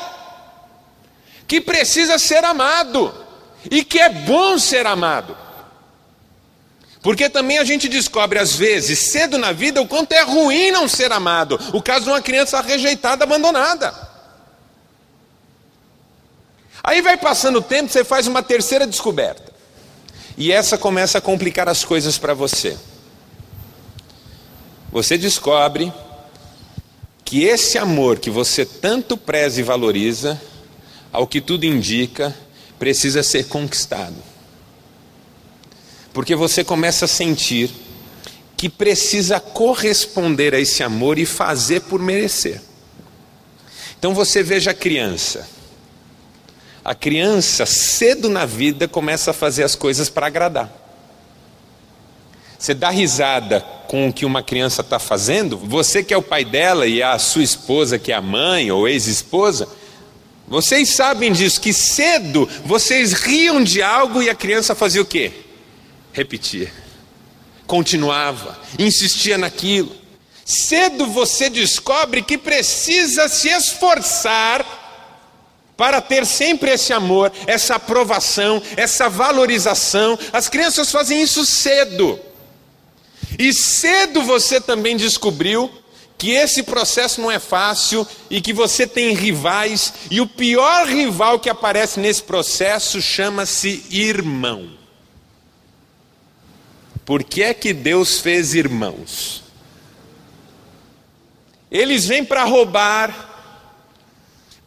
que 1.46 1.60
precisa 1.60 2.18
ser 2.18 2.46
amado, 2.46 3.14
e 3.70 3.84
que 3.84 4.00
é 4.00 4.08
bom 4.08 4.58
ser 4.58 4.88
amado. 4.88 5.36
Porque 7.02 7.30
também 7.30 7.58
a 7.58 7.64
gente 7.64 7.90
descobre, 7.90 8.40
às 8.40 8.56
vezes, 8.56 9.12
cedo 9.12 9.38
na 9.38 9.52
vida, 9.52 9.82
o 9.82 9.88
quanto 9.88 10.14
é 10.14 10.22
ruim 10.22 10.72
não 10.72 10.88
ser 10.88 11.12
amado. 11.12 11.60
O 11.74 11.82
caso 11.82 12.06
de 12.06 12.12
uma 12.12 12.22
criança 12.22 12.60
rejeitada, 12.62 13.24
abandonada. 13.24 13.94
Aí 16.84 17.02
vai 17.02 17.18
passando 17.18 17.60
o 17.60 17.62
tempo, 17.62 17.90
você 17.90 18.04
faz 18.04 18.28
uma 18.28 18.44
terceira 18.44 18.86
descoberta. 18.86 19.49
E 20.40 20.54
essa 20.54 20.78
começa 20.78 21.18
a 21.18 21.22
complicar 21.22 21.68
as 21.68 21.84
coisas 21.84 22.18
para 22.18 22.34
você. 22.34 22.78
Você 24.90 25.18
descobre 25.18 25.92
que 27.26 27.44
esse 27.44 27.78
amor 27.78 28.20
que 28.20 28.30
você 28.30 28.66
tanto 28.66 29.18
preza 29.18 29.60
e 29.60 29.64
valoriza, 29.64 30.42
ao 31.12 31.28
que 31.28 31.42
tudo 31.42 31.66
indica, 31.66 32.34
precisa 32.80 33.22
ser 33.22 33.48
conquistado. 33.50 34.16
Porque 36.14 36.38
você 36.38 36.64
começa 36.64 37.04
a 37.04 37.08
sentir 37.10 37.70
que 38.56 38.70
precisa 38.70 39.42
corresponder 39.42 40.56
a 40.56 40.60
esse 40.60 40.82
amor 40.82 41.20
e 41.20 41.26
fazer 41.26 41.82
por 41.82 42.00
merecer. 42.00 42.62
Então 43.98 44.16
você 44.16 44.42
veja 44.42 44.72
a 44.72 44.74
criança 44.74 45.59
a 46.84 46.96
criança, 46.96 47.66
cedo 47.66 48.30
na 48.30 48.46
vida, 48.46 48.88
começa 48.88 49.32
a 49.32 49.34
fazer 49.34 49.64
as 49.64 49.76
coisas 49.76 50.10
para 50.10 50.28
agradar. 50.28 50.72
Você 52.58 52.74
dá 52.74 52.90
risada 52.90 53.62
com 53.88 54.10
o 54.10 54.14
que 54.14 54.26
uma 54.26 54.44
criança 54.44 54.82
está 54.82 55.00
fazendo, 55.00 55.58
você 55.58 56.04
que 56.04 56.14
é 56.14 56.18
o 56.18 56.22
pai 56.22 56.44
dela 56.44 56.86
e 56.86 57.02
a 57.02 57.18
sua 57.18 57.44
esposa 57.44 57.98
que 57.98 58.12
é 58.12 58.16
a 58.16 58.22
mãe 58.22 58.70
ou 58.72 58.88
ex-esposa, 58.88 59.68
vocês 60.48 60.90
sabem 60.90 61.32
disso, 61.32 61.62
que 61.62 61.72
cedo 61.72 62.50
vocês 62.66 63.14
riam 63.14 63.64
de 63.64 63.82
algo 63.82 64.22
e 64.22 64.30
a 64.30 64.36
criança 64.36 64.76
fazia 64.76 65.02
o 65.02 65.06
quê? 65.06 65.32
Repetia. 66.12 66.72
Continuava, 67.68 68.60
insistia 68.78 69.38
naquilo. 69.38 69.96
Cedo 70.44 71.06
você 71.06 71.50
descobre 71.50 72.24
que 72.24 72.38
precisa 72.38 73.30
se 73.30 73.48
esforçar 73.48 74.66
para 75.80 76.02
ter 76.02 76.26
sempre 76.26 76.72
esse 76.72 76.92
amor, 76.92 77.32
essa 77.48 77.76
aprovação, 77.76 78.62
essa 78.76 79.08
valorização. 79.08 80.20
As 80.34 80.50
crianças 80.50 80.92
fazem 80.92 81.22
isso 81.22 81.46
cedo. 81.46 82.20
E 83.40 83.54
cedo 83.54 84.22
você 84.22 84.60
também 84.60 84.98
descobriu 84.98 85.72
que 86.18 86.32
esse 86.32 86.64
processo 86.64 87.22
não 87.22 87.32
é 87.32 87.40
fácil 87.40 88.06
e 88.30 88.42
que 88.42 88.52
você 88.52 88.86
tem 88.86 89.16
rivais, 89.16 89.94
e 90.12 90.20
o 90.20 90.28
pior 90.28 90.86
rival 90.86 91.40
que 91.40 91.50
aparece 91.50 91.98
nesse 91.98 92.24
processo 92.24 93.02
chama-se 93.02 93.86
irmão. 93.90 94.72
Por 97.06 97.24
que 97.24 97.42
é 97.42 97.54
que 97.54 97.72
Deus 97.72 98.20
fez 98.20 98.54
irmãos? 98.54 99.46
Eles 101.72 102.06
vêm 102.06 102.26
para 102.26 102.44
roubar, 102.44 103.29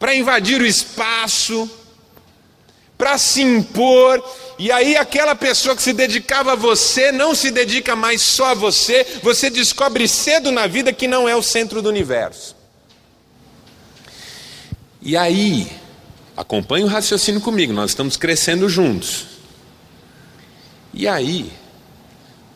para 0.03 0.17
invadir 0.17 0.61
o 0.61 0.67
espaço, 0.67 1.71
para 2.99 3.17
se 3.17 3.41
impor, 3.41 4.21
e 4.59 4.73
aí 4.73 4.97
aquela 4.97 5.37
pessoa 5.37 5.77
que 5.77 5.83
se 5.83 5.93
dedicava 5.93 6.55
a 6.55 6.57
você 6.57 7.13
não 7.13 7.37
se 7.37 7.53
dedica 7.53 7.95
mais 7.95 8.21
só 8.21 8.47
a 8.47 8.55
você, 8.55 9.07
você 9.23 9.49
descobre 9.49 10.09
cedo 10.09 10.51
na 10.51 10.67
vida 10.67 10.93
que 10.93 11.07
não 11.07 11.29
é 11.29 11.37
o 11.37 11.43
centro 11.43 11.81
do 11.81 11.89
universo. 11.89 12.57
E 15.01 15.17
aí, 15.17 15.71
acompanhe 16.37 16.85
o 16.85 16.89
raciocínio 16.89 17.41
comigo, 17.41 17.73
nós 17.73 17.93
estamos 17.93 18.17
crescendo 18.17 18.69
juntos. 18.69 19.27
E 20.93 21.07
aí, 21.07 21.53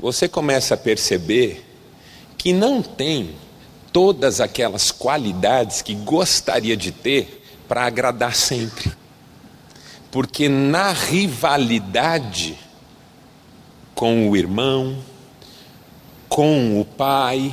você 0.00 0.26
começa 0.26 0.74
a 0.74 0.76
perceber 0.76 1.64
que 2.36 2.52
não 2.52 2.82
tem 2.82 3.36
todas 3.92 4.40
aquelas 4.40 4.90
qualidades 4.90 5.80
que 5.80 5.94
gostaria 5.94 6.76
de 6.76 6.90
ter 6.90 7.35
para 7.68 7.85
agradar 7.85 8.35
sempre. 8.35 8.92
Porque 10.11 10.49
na 10.49 10.92
rivalidade 10.92 12.58
com 13.94 14.28
o 14.28 14.37
irmão, 14.37 14.99
com 16.28 16.78
o 16.78 16.85
pai, 16.85 17.52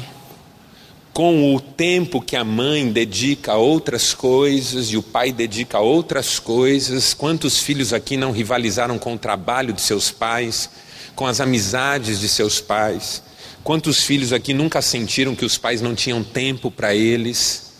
com 1.13 1.55
o 1.55 1.59
tempo 1.61 2.19
que 2.19 2.35
a 2.35 2.43
mãe 2.43 2.91
dedica 2.91 3.53
a 3.53 3.57
outras 3.57 4.13
coisas 4.13 4.87
e 4.87 4.97
o 4.97 5.03
pai 5.03 5.31
dedica 5.31 5.77
a 5.77 5.81
outras 5.81 6.39
coisas. 6.39 7.13
Quantos 7.13 7.59
filhos 7.59 7.93
aqui 7.93 8.17
não 8.17 8.31
rivalizaram 8.31 8.99
com 8.99 9.13
o 9.13 9.17
trabalho 9.17 9.71
de 9.71 9.81
seus 9.81 10.11
pais, 10.11 10.69
com 11.15 11.25
as 11.25 11.39
amizades 11.39 12.19
de 12.19 12.27
seus 12.27 12.59
pais? 12.59 13.23
Quantos 13.63 14.03
filhos 14.03 14.33
aqui 14.33 14.53
nunca 14.53 14.81
sentiram 14.81 15.35
que 15.35 15.45
os 15.45 15.57
pais 15.57 15.81
não 15.81 15.95
tinham 15.95 16.23
tempo 16.23 16.69
para 16.69 16.93
eles? 16.93 17.72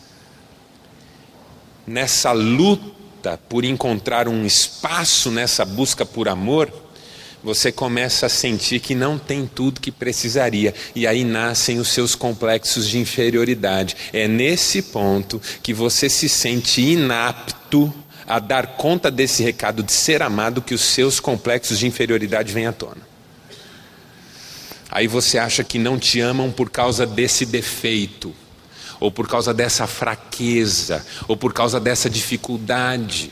Nessa 1.86 2.32
luta 2.32 3.40
por 3.50 3.66
encontrar 3.66 4.28
um 4.28 4.46
espaço 4.46 5.30
nessa 5.32 5.66
busca 5.66 6.06
por 6.06 6.28
amor, 6.28 6.72
você 7.44 7.72
começa 7.72 8.28
a 8.28 8.30
sentir 8.30 8.80
que 8.80 8.96
não 8.96 9.20
tem 9.20 9.46
tudo 9.46 9.82
que 9.82 9.92
precisaria, 9.92 10.74
e 10.96 11.06
aí 11.06 11.26
nascem 11.26 11.80
os 11.80 11.90
seus 11.90 12.16
complexos 12.16 12.88
de 12.88 12.98
inferioridade. 12.98 13.98
É 14.14 14.28
nesse 14.28 14.82
ponto 14.82 15.42
que 15.62 15.74
você 15.74 16.10
se 16.10 16.30
sente 16.30 16.82
inapto 16.82 17.94
a 18.26 18.40
dar 18.40 18.78
conta 18.78 19.12
desse 19.12 19.44
recado 19.44 19.84
de 19.84 19.92
ser 19.92 20.22
amado 20.22 20.62
que 20.62 20.74
os 20.74 20.82
seus 20.82 21.20
complexos 21.20 21.80
de 21.80 21.86
inferioridade 21.86 22.54
vêm 22.54 22.68
à 22.68 22.72
tona. 22.72 23.02
Aí 24.90 25.08
você 25.08 25.38
acha 25.38 25.64
que 25.64 25.78
não 25.78 26.00
te 26.00 26.22
amam 26.22 26.52
por 26.52 26.70
causa 26.70 27.06
desse 27.06 27.46
defeito, 27.46 28.34
ou 29.00 29.12
por 29.12 29.28
causa 29.28 29.54
dessa 29.54 29.88
fraqueza, 29.88 31.06
ou 31.28 31.36
por 31.36 31.54
causa 31.54 31.80
dessa 31.80 32.10
dificuldade. 32.10 33.32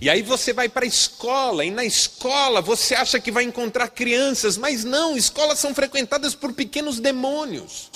E 0.00 0.10
aí 0.10 0.22
você 0.22 0.52
vai 0.52 0.68
para 0.68 0.84
a 0.84 0.88
escola, 0.88 1.64
e 1.64 1.70
na 1.70 1.84
escola 1.84 2.60
você 2.60 2.94
acha 2.94 3.18
que 3.18 3.30
vai 3.30 3.44
encontrar 3.44 3.88
crianças, 3.88 4.58
mas 4.58 4.84
não, 4.84 5.16
escolas 5.16 5.58
são 5.58 5.74
frequentadas 5.74 6.34
por 6.34 6.52
pequenos 6.52 7.00
demônios. 7.00 7.90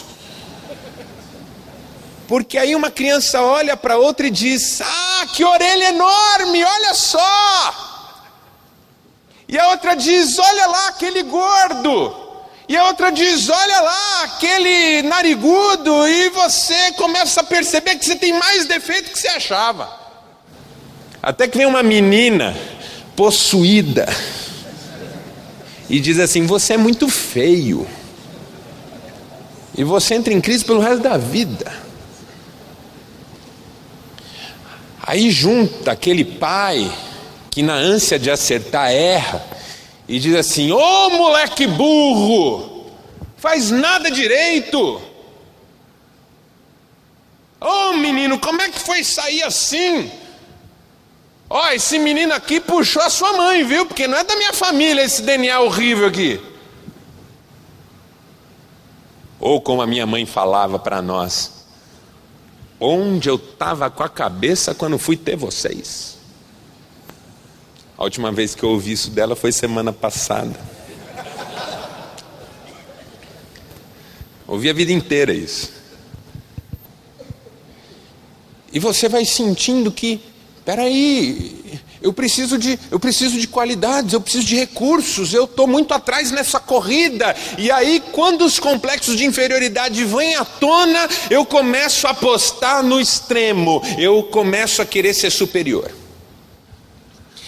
Porque 2.27 2.57
aí 2.57 2.77
uma 2.77 2.91
criança 2.91 3.43
olha 3.43 3.77
para 3.77 3.99
outra 3.99 4.29
e 4.29 4.31
diz: 4.31 4.81
Ah, 4.81 5.27
que 5.35 5.45
orelha 5.45 5.89
enorme, 5.89 6.65
olha 6.65 6.95
só! 6.95 7.89
E 9.49 9.59
a 9.59 9.69
outra 9.71 9.97
diz: 9.97 10.39
Olha 10.39 10.67
lá 10.69 10.89
aquele 10.89 11.25
gordo. 11.25 12.20
E 12.71 12.77
a 12.77 12.85
outra 12.85 13.11
diz: 13.11 13.49
Olha 13.49 13.81
lá 13.81 14.23
aquele 14.23 15.03
narigudo. 15.03 16.07
E 16.07 16.29
você 16.29 16.93
começa 16.93 17.41
a 17.41 17.45
perceber 17.45 17.97
que 17.97 18.05
você 18.05 18.15
tem 18.15 18.33
mais 18.33 18.65
defeito 18.65 19.11
que 19.11 19.19
você 19.19 19.27
achava. 19.27 19.93
Até 21.21 21.49
que 21.49 21.59
vem 21.59 21.67
uma 21.67 21.83
menina 21.83 22.57
possuída 23.17 24.07
e 25.89 25.99
diz 25.99 26.21
assim: 26.21 26.47
Você 26.47 26.75
é 26.75 26.77
muito 26.77 27.09
feio. 27.09 27.89
E 29.77 29.83
você 29.83 30.15
entra 30.15 30.33
em 30.33 30.41
crise 30.41 30.65
pelo 30.65 30.79
resto 30.79 31.03
da 31.03 31.17
vida. 31.17 31.73
Aí 35.03 35.29
junta 35.33 35.91
aquele 35.91 36.25
pai 36.25 36.89
que, 37.51 37.65
na 37.65 37.75
ânsia 37.75 38.17
de 38.17 38.31
acertar, 38.31 38.93
erra 38.93 39.45
e 40.11 40.19
diz 40.19 40.35
assim: 40.35 40.73
Ô 40.73 40.77
oh, 40.77 41.11
moleque 41.11 41.69
burro, 41.69 42.85
faz 43.37 43.71
nada 43.71 44.11
direito. 44.11 45.01
Ô 47.61 47.67
oh, 47.67 47.93
menino, 47.93 48.37
como 48.37 48.61
é 48.61 48.69
que 48.69 48.81
foi 48.81 49.05
sair 49.05 49.45
assim? 49.45 50.11
Ó, 51.49 51.63
oh, 51.63 51.69
esse 51.69 51.97
menino 52.01 52.35
aqui 52.35 52.59
puxou 52.59 53.01
a 53.03 53.09
sua 53.09 53.35
mãe, 53.35 53.63
viu? 53.63 53.87
Porque 53.87 54.09
não 54.09 54.19
é 54.19 54.25
da 54.25 54.35
minha 54.35 54.53
família 54.53 55.05
esse 55.05 55.23
DNA 55.23 55.61
horrível 55.61 56.09
aqui. 56.09 56.41
Ou 59.39 59.61
como 59.61 59.81
a 59.81 59.87
minha 59.87 60.09
mãe 60.09 60.27
falava 60.27 60.77
para 60.77 61.01
nós: 61.01 61.67
Onde 62.81 63.29
eu 63.29 63.37
estava 63.37 63.89
com 63.89 64.03
a 64.03 64.09
cabeça 64.09 64.75
quando 64.75 64.99
fui 64.99 65.17
ter 65.17 65.37
vocês? 65.37 66.20
A 68.01 68.05
última 68.05 68.33
vez 68.33 68.55
que 68.55 68.63
eu 68.63 68.71
ouvi 68.71 68.93
isso 68.93 69.11
dela 69.11 69.37
foi 69.37 69.53
semana 69.53 69.93
passada. 69.93 70.59
Ouvi 74.49 74.71
a 74.71 74.73
vida 74.73 74.91
inteira 74.91 75.35
isso. 75.35 75.71
E 78.73 78.79
você 78.79 79.07
vai 79.07 79.27
sentindo 79.27 79.93
que 79.93 80.19
Peraí, 80.65 81.81
eu 82.01 82.13
preciso 82.13 82.57
de, 82.57 82.79
eu 82.91 83.01
preciso 83.01 83.39
de 83.39 83.49
qualidades, 83.49 84.13
eu 84.13 84.21
preciso 84.21 84.45
de 84.45 84.57
recursos, 84.57 85.33
eu 85.33 85.45
estou 85.45 85.67
muito 85.67 85.93
atrás 85.93 86.31
nessa 86.31 86.61
corrida. 86.61 87.35
E 87.59 87.71
aí, 87.71 88.01
quando 88.13 88.45
os 88.45 88.59
complexos 88.59 89.17
de 89.17 89.25
inferioridade 89.25 90.05
vêm 90.05 90.37
à 90.37 90.45
tona, 90.45 91.09
eu 91.31 91.45
começo 91.45 92.07
a 92.07 92.11
apostar 92.11 92.83
no 92.85 93.01
extremo, 93.01 93.83
eu 93.99 94.23
começo 94.23 94.81
a 94.81 94.87
querer 94.87 95.15
ser 95.15 95.31
superior. 95.31 95.91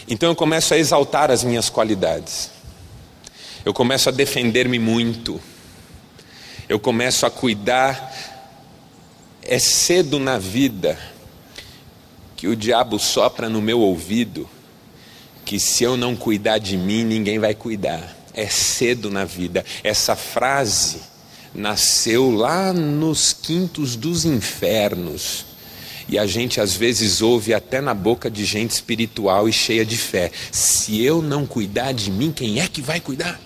Então 0.09 0.29
eu 0.29 0.37
começo 0.37 0.75
a 0.75 0.79
exaltar 0.79 1.31
as 1.31 1.45
minhas 1.45 1.69
qualidades, 1.69 2.51
eu 3.65 3.73
começo 3.73 4.09
a 4.09 4.13
defender-me 4.13 4.79
muito, 4.79 5.41
eu 6.69 6.79
começo 6.79 7.27
a 7.27 7.31
cuidar. 7.31 8.31
É 9.45 9.59
cedo 9.59 10.21
na 10.21 10.39
vida 10.39 10.97
que 12.37 12.47
o 12.47 12.55
diabo 12.55 12.97
sopra 12.99 13.49
no 13.49 13.61
meu 13.61 13.81
ouvido 13.81 14.49
que 15.45 15.59
se 15.61 15.85
eu 15.85 15.97
não 15.97 16.17
cuidar 16.17 16.59
de 16.59 16.77
mim, 16.77 17.05
ninguém 17.05 17.39
vai 17.39 17.55
cuidar. 17.55 18.17
É 18.33 18.47
cedo 18.47 19.11
na 19.11 19.25
vida. 19.25 19.65
Essa 19.85 20.17
frase 20.17 21.01
nasceu 21.55 22.31
lá 22.31 22.73
nos 22.73 23.33
quintos 23.33 23.97
dos 23.97 24.25
infernos. 24.25 25.45
E 26.13 26.19
a 26.19 26.27
gente 26.27 26.61
às 26.61 26.77
vezes 26.77 27.23
ouve 27.23 27.55
até 27.55 27.81
na 27.81 27.95
boca 27.95 28.31
de 28.31 28.45
gente 28.45 28.73
espiritual 28.73 29.49
e 29.49 29.53
cheia 29.53 29.83
de 29.83 29.97
fé: 29.97 30.31
se 30.51 31.03
eu 31.03 31.23
não 31.23 31.47
cuidar 31.47 31.93
de 31.93 32.11
mim, 32.11 32.31
quem 32.31 32.61
é 32.61 32.69
que 32.69 32.83
vai 32.83 33.01
cuidar? 33.01 33.41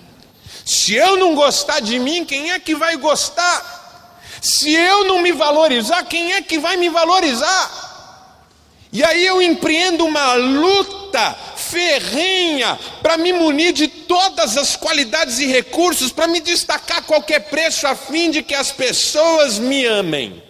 Se 0.65 0.93
eu 0.93 1.15
não 1.15 1.33
gostar 1.33 1.79
de 1.79 1.97
mim, 1.97 2.25
quem 2.25 2.51
é 2.51 2.59
que 2.59 2.75
vai 2.75 2.97
gostar? 2.97 4.19
Se 4.41 4.73
eu 4.73 5.05
não 5.05 5.21
me 5.21 5.31
valorizar, 5.31 6.03
quem 6.03 6.33
é 6.33 6.41
que 6.41 6.59
vai 6.59 6.75
me 6.75 6.89
valorizar? 6.89 8.49
E 8.91 9.01
aí 9.01 9.25
eu 9.25 9.41
empreendo 9.41 10.05
uma 10.05 10.33
luta 10.33 11.37
ferrenha 11.55 12.77
para 13.01 13.17
me 13.17 13.31
munir 13.31 13.71
de 13.71 13.87
todas 13.87 14.57
as 14.57 14.75
qualidades 14.75 15.39
e 15.39 15.45
recursos, 15.45 16.11
para 16.11 16.27
me 16.27 16.41
destacar 16.41 16.97
a 16.97 17.01
qualquer 17.01 17.49
preço, 17.49 17.87
a 17.87 17.95
fim 17.95 18.29
de 18.29 18.43
que 18.43 18.53
as 18.53 18.73
pessoas 18.73 19.57
me 19.57 19.85
amem. 19.85 20.46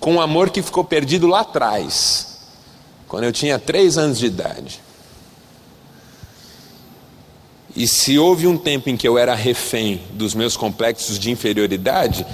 Com 0.00 0.14
um 0.14 0.20
amor 0.20 0.50
que 0.50 0.62
ficou 0.62 0.84
perdido 0.84 1.26
lá 1.26 1.40
atrás, 1.40 2.38
quando 3.08 3.24
eu 3.24 3.32
tinha 3.32 3.58
três 3.58 3.98
anos 3.98 4.18
de 4.18 4.26
idade. 4.26 4.80
E 7.74 7.86
se 7.86 8.18
houve 8.18 8.46
um 8.46 8.56
tempo 8.56 8.90
em 8.90 8.96
que 8.96 9.06
eu 9.06 9.16
era 9.16 9.34
refém 9.34 10.02
dos 10.10 10.34
meus 10.34 10.56
complexos 10.56 11.18
de 11.18 11.30
inferioridade, 11.30 12.26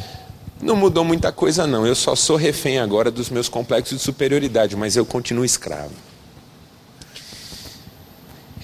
não 0.60 0.76
mudou 0.76 1.04
muita 1.04 1.30
coisa, 1.30 1.66
não. 1.66 1.86
Eu 1.86 1.94
só 1.94 2.16
sou 2.16 2.36
refém 2.36 2.78
agora 2.78 3.10
dos 3.10 3.28
meus 3.28 3.48
complexos 3.48 3.98
de 3.98 4.04
superioridade, 4.04 4.74
mas 4.76 4.96
eu 4.96 5.04
continuo 5.04 5.44
escravo. 5.44 5.92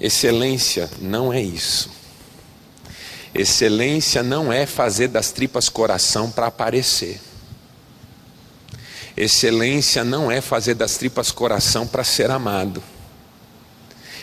Excelência 0.01 0.89
não 0.99 1.31
é 1.31 1.43
isso. 1.43 1.91
Excelência 3.35 4.23
não 4.23 4.51
é 4.51 4.65
fazer 4.65 5.09
das 5.09 5.31
tripas 5.31 5.69
coração 5.69 6.31
para 6.31 6.47
aparecer. 6.47 7.21
Excelência 9.21 10.03
não 10.03 10.31
é 10.31 10.41
fazer 10.41 10.73
das 10.73 10.97
tripas 10.97 11.31
coração 11.31 11.87
para 11.87 12.03
ser 12.03 12.31
amado. 12.31 12.83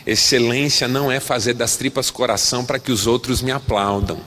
Excelência 0.07 0.87
não 0.87 1.11
é 1.11 1.19
fazer 1.19 1.53
das 1.53 1.75
tripas 1.75 2.09
coração 2.09 2.65
para 2.65 2.79
que 2.79 2.91
os 2.91 3.05
outros 3.05 3.39
me 3.43 3.51
aplaudam. 3.51 4.19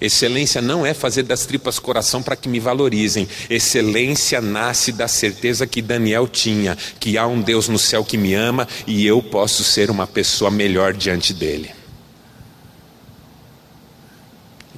Excelência 0.00 0.60
não 0.60 0.84
é 0.84 0.92
fazer 0.92 1.22
das 1.22 1.46
tripas 1.46 1.78
coração 1.78 2.20
para 2.20 2.34
que 2.34 2.48
me 2.48 2.58
valorizem. 2.58 3.28
Excelência 3.48 4.40
nasce 4.40 4.90
da 4.90 5.06
certeza 5.06 5.68
que 5.68 5.80
Daniel 5.80 6.26
tinha, 6.26 6.76
que 6.98 7.16
há 7.16 7.24
um 7.24 7.40
Deus 7.40 7.68
no 7.68 7.78
céu 7.78 8.04
que 8.04 8.18
me 8.18 8.34
ama 8.34 8.66
e 8.88 9.06
eu 9.06 9.22
posso 9.22 9.62
ser 9.62 9.88
uma 9.88 10.04
pessoa 10.04 10.50
melhor 10.50 10.94
diante 10.94 11.32
dele. 11.32 11.70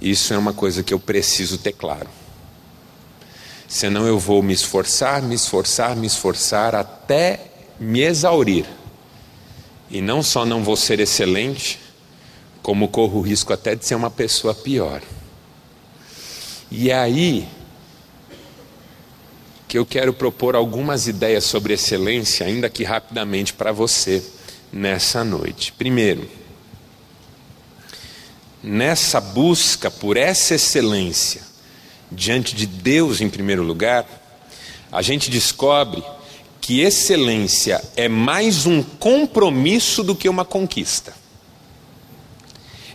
Isso 0.02 0.34
é 0.34 0.36
uma 0.36 0.52
coisa 0.52 0.82
que 0.82 0.92
eu 0.92 1.00
preciso 1.00 1.56
ter 1.56 1.72
claro. 1.72 2.27
Senão 3.68 4.06
eu 4.06 4.18
vou 4.18 4.42
me 4.42 4.54
esforçar, 4.54 5.22
me 5.22 5.34
esforçar, 5.34 5.94
me 5.94 6.06
esforçar 6.06 6.74
até 6.74 7.38
me 7.78 8.00
exaurir. 8.00 8.64
E 9.90 10.00
não 10.00 10.22
só 10.22 10.46
não 10.46 10.64
vou 10.64 10.74
ser 10.74 11.00
excelente, 11.00 11.78
como 12.62 12.88
corro 12.88 13.18
o 13.18 13.22
risco 13.22 13.52
até 13.52 13.74
de 13.74 13.84
ser 13.84 13.94
uma 13.94 14.10
pessoa 14.10 14.54
pior. 14.54 15.02
E 16.70 16.90
é 16.90 16.98
aí 16.98 17.46
que 19.68 19.76
eu 19.76 19.84
quero 19.84 20.14
propor 20.14 20.56
algumas 20.56 21.06
ideias 21.06 21.44
sobre 21.44 21.74
excelência, 21.74 22.46
ainda 22.46 22.70
que 22.70 22.84
rapidamente 22.84 23.52
para 23.52 23.70
você 23.70 24.24
nessa 24.72 25.22
noite. 25.22 25.72
Primeiro, 25.74 26.26
nessa 28.62 29.20
busca 29.20 29.90
por 29.90 30.16
essa 30.16 30.54
excelência 30.54 31.47
diante 32.10 32.54
de 32.54 32.66
Deus 32.66 33.20
em 33.20 33.28
primeiro 33.28 33.62
lugar, 33.62 34.06
a 34.90 35.02
gente 35.02 35.30
descobre 35.30 36.02
que 36.60 36.80
excelência 36.80 37.82
é 37.96 38.08
mais 38.08 38.66
um 38.66 38.82
compromisso 38.82 40.02
do 40.02 40.14
que 40.14 40.28
uma 40.28 40.44
conquista. 40.44 41.14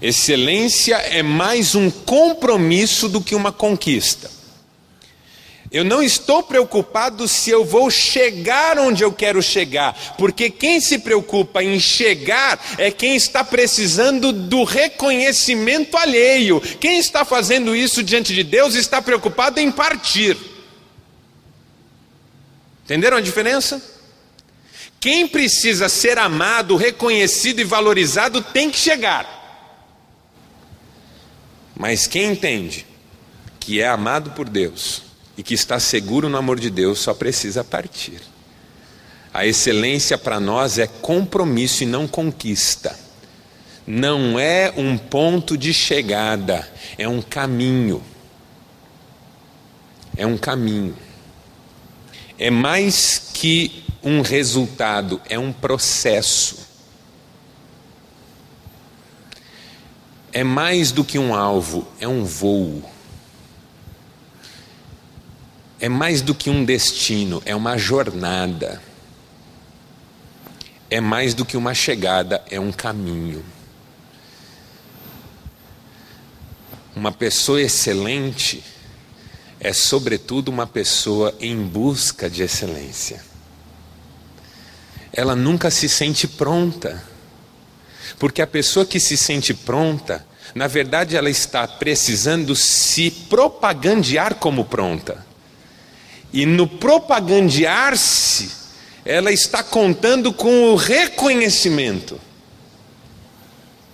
Excelência 0.01 0.95
é 0.97 1.23
mais 1.23 1.75
um 1.75 1.89
compromisso 1.89 3.07
do 3.07 3.21
que 3.21 3.33
uma 3.33 3.51
conquista. 3.51 4.29
Eu 5.73 5.83
não 5.83 6.03
estou 6.03 6.43
preocupado 6.43 7.27
se 7.27 7.49
eu 7.49 7.65
vou 7.65 7.89
chegar 7.89 8.77
onde 8.77 9.03
eu 9.03 9.11
quero 9.11 9.41
chegar, 9.41 10.15
porque 10.19 10.47
quem 10.47 10.79
se 10.79 10.99
preocupa 10.99 11.63
em 11.63 11.79
chegar 11.79 12.63
é 12.77 12.91
quem 12.91 13.15
está 13.15 13.43
precisando 13.43 14.31
do 14.31 14.63
reconhecimento 14.63 15.97
alheio. 15.97 16.61
Quem 16.61 16.99
está 16.99 17.25
fazendo 17.25 17.75
isso 17.75 18.03
diante 18.03 18.35
de 18.35 18.43
Deus 18.43 18.75
está 18.75 19.01
preocupado 19.01 19.59
em 19.59 19.71
partir. 19.71 20.37
Entenderam 22.85 23.17
a 23.17 23.21
diferença? 23.21 23.81
Quem 24.99 25.27
precisa 25.27 25.89
ser 25.89 26.19
amado, 26.19 26.75
reconhecido 26.75 27.61
e 27.61 27.63
valorizado 27.63 28.43
tem 28.43 28.69
que 28.69 28.77
chegar. 28.77 29.27
Mas 31.75 32.05
quem 32.05 32.31
entende 32.31 32.85
que 33.59 33.81
é 33.81 33.87
amado 33.87 34.31
por 34.31 34.47
Deus 34.47 35.12
e 35.37 35.43
que 35.43 35.53
está 35.53 35.79
seguro 35.79 36.29
no 36.29 36.37
amor 36.37 36.59
de 36.59 36.69
Deus 36.69 36.99
só 36.99 37.13
precisa 37.13 37.63
partir. 37.63 38.21
A 39.33 39.45
excelência 39.45 40.17
para 40.17 40.39
nós 40.39 40.77
é 40.77 40.87
compromisso 40.87 41.83
e 41.83 41.87
não 41.87 42.07
conquista. 42.07 42.97
Não 43.85 44.39
é 44.39 44.73
um 44.77 44.97
ponto 44.97 45.57
de 45.57 45.73
chegada, 45.73 46.67
é 46.97 47.07
um 47.07 47.21
caminho. 47.21 48.03
É 50.15 50.25
um 50.25 50.37
caminho 50.37 50.95
é 52.37 52.49
mais 52.49 53.29
que 53.33 53.85
um 54.03 54.21
resultado, 54.21 55.21
é 55.29 55.39
um 55.39 55.53
processo. 55.53 56.67
É 60.31 60.43
mais 60.43 60.91
do 60.91 61.05
que 61.05 61.17
um 61.17 61.33
alvo, 61.33 61.87
é 61.99 62.07
um 62.07 62.25
voo. 62.25 62.83
É 65.83 65.89
mais 65.89 66.21
do 66.21 66.33
que 66.33 66.49
um 66.49 66.63
destino, 66.63 67.43
é 67.45 67.53
uma 67.53 67.77
jornada. 67.77 68.81
É 70.89 71.01
mais 71.01 71.33
do 71.33 71.43
que 71.43 71.57
uma 71.57 71.73
chegada, 71.73 72.41
é 72.49 72.57
um 72.57 72.71
caminho. 72.71 73.43
Uma 76.95 77.11
pessoa 77.11 77.61
excelente 77.61 78.63
é, 79.59 79.73
sobretudo, 79.73 80.47
uma 80.47 80.65
pessoa 80.65 81.35
em 81.37 81.61
busca 81.61 82.29
de 82.29 82.43
excelência. 82.43 83.21
Ela 85.11 85.35
nunca 85.35 85.69
se 85.69 85.89
sente 85.89 86.29
pronta, 86.29 87.03
porque 88.17 88.41
a 88.41 88.47
pessoa 88.47 88.85
que 88.85 89.01
se 89.01 89.17
sente 89.17 89.53
pronta, 89.53 90.25
na 90.55 90.67
verdade, 90.67 91.17
ela 91.17 91.29
está 91.29 91.67
precisando 91.67 92.55
se 92.55 93.11
propagandear 93.11 94.35
como 94.35 94.63
pronta. 94.63 95.32
E 96.33 96.45
no 96.45 96.67
propagandear-se, 96.67 98.49
ela 99.05 99.31
está 99.31 99.61
contando 99.61 100.33
com 100.33 100.71
o 100.71 100.75
reconhecimento. 100.75 102.19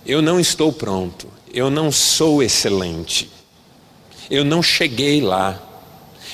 Eu 0.06 0.22
não 0.22 0.40
estou 0.40 0.72
pronto, 0.72 1.28
eu 1.52 1.70
não 1.70 1.92
sou 1.92 2.42
excelente. 2.42 3.30
Eu 4.30 4.44
não 4.44 4.62
cheguei 4.62 5.20
lá. 5.20 5.60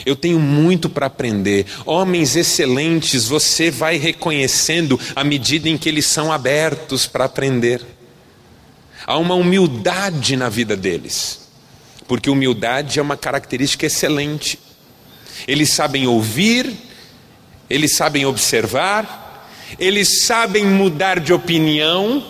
Eu 0.05 0.15
tenho 0.15 0.39
muito 0.39 0.89
para 0.91 1.07
aprender. 1.07 1.67
Homens 1.85 2.37
excelentes, 2.37 3.27
você 3.27 3.71
vai 3.71 3.97
reconhecendo 3.97 5.01
à 5.15 5.25
medida 5.25 5.69
em 5.69 5.79
que 5.79 5.89
eles 5.89 6.07
são 6.07 6.31
abertos 6.31 7.07
para 7.07 7.25
aprender. 7.25 7.85
Há 9.07 9.17
uma 9.19 9.35
humildade 9.35 10.37
na 10.37 10.49
vida 10.49 10.77
deles, 10.77 11.49
porque 12.07 12.29
humildade 12.29 12.99
é 12.99 13.03
uma 13.03 13.17
característica 13.17 13.87
excelente. 13.87 14.59
Eles 15.47 15.71
sabem 15.71 16.07
ouvir, 16.07 16.73
eles 17.69 17.97
sabem 17.97 18.25
observar, 18.27 19.49
eles 19.79 20.25
sabem 20.25 20.65
mudar 20.65 21.21
de 21.21 21.33
opinião, 21.33 22.25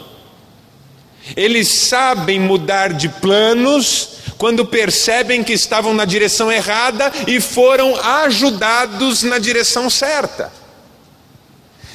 eles 1.36 1.68
sabem 1.68 2.40
mudar 2.40 2.92
de 2.92 3.08
planos, 3.08 4.16
quando 4.38 4.66
percebem 4.66 5.42
que 5.42 5.52
estavam 5.52 5.94
na 5.94 6.04
direção 6.04 6.50
errada 6.52 7.12
e 7.26 7.40
foram 7.40 7.96
ajudados 7.96 9.22
na 9.22 9.38
direção 9.38 9.88
certa. 9.88 10.52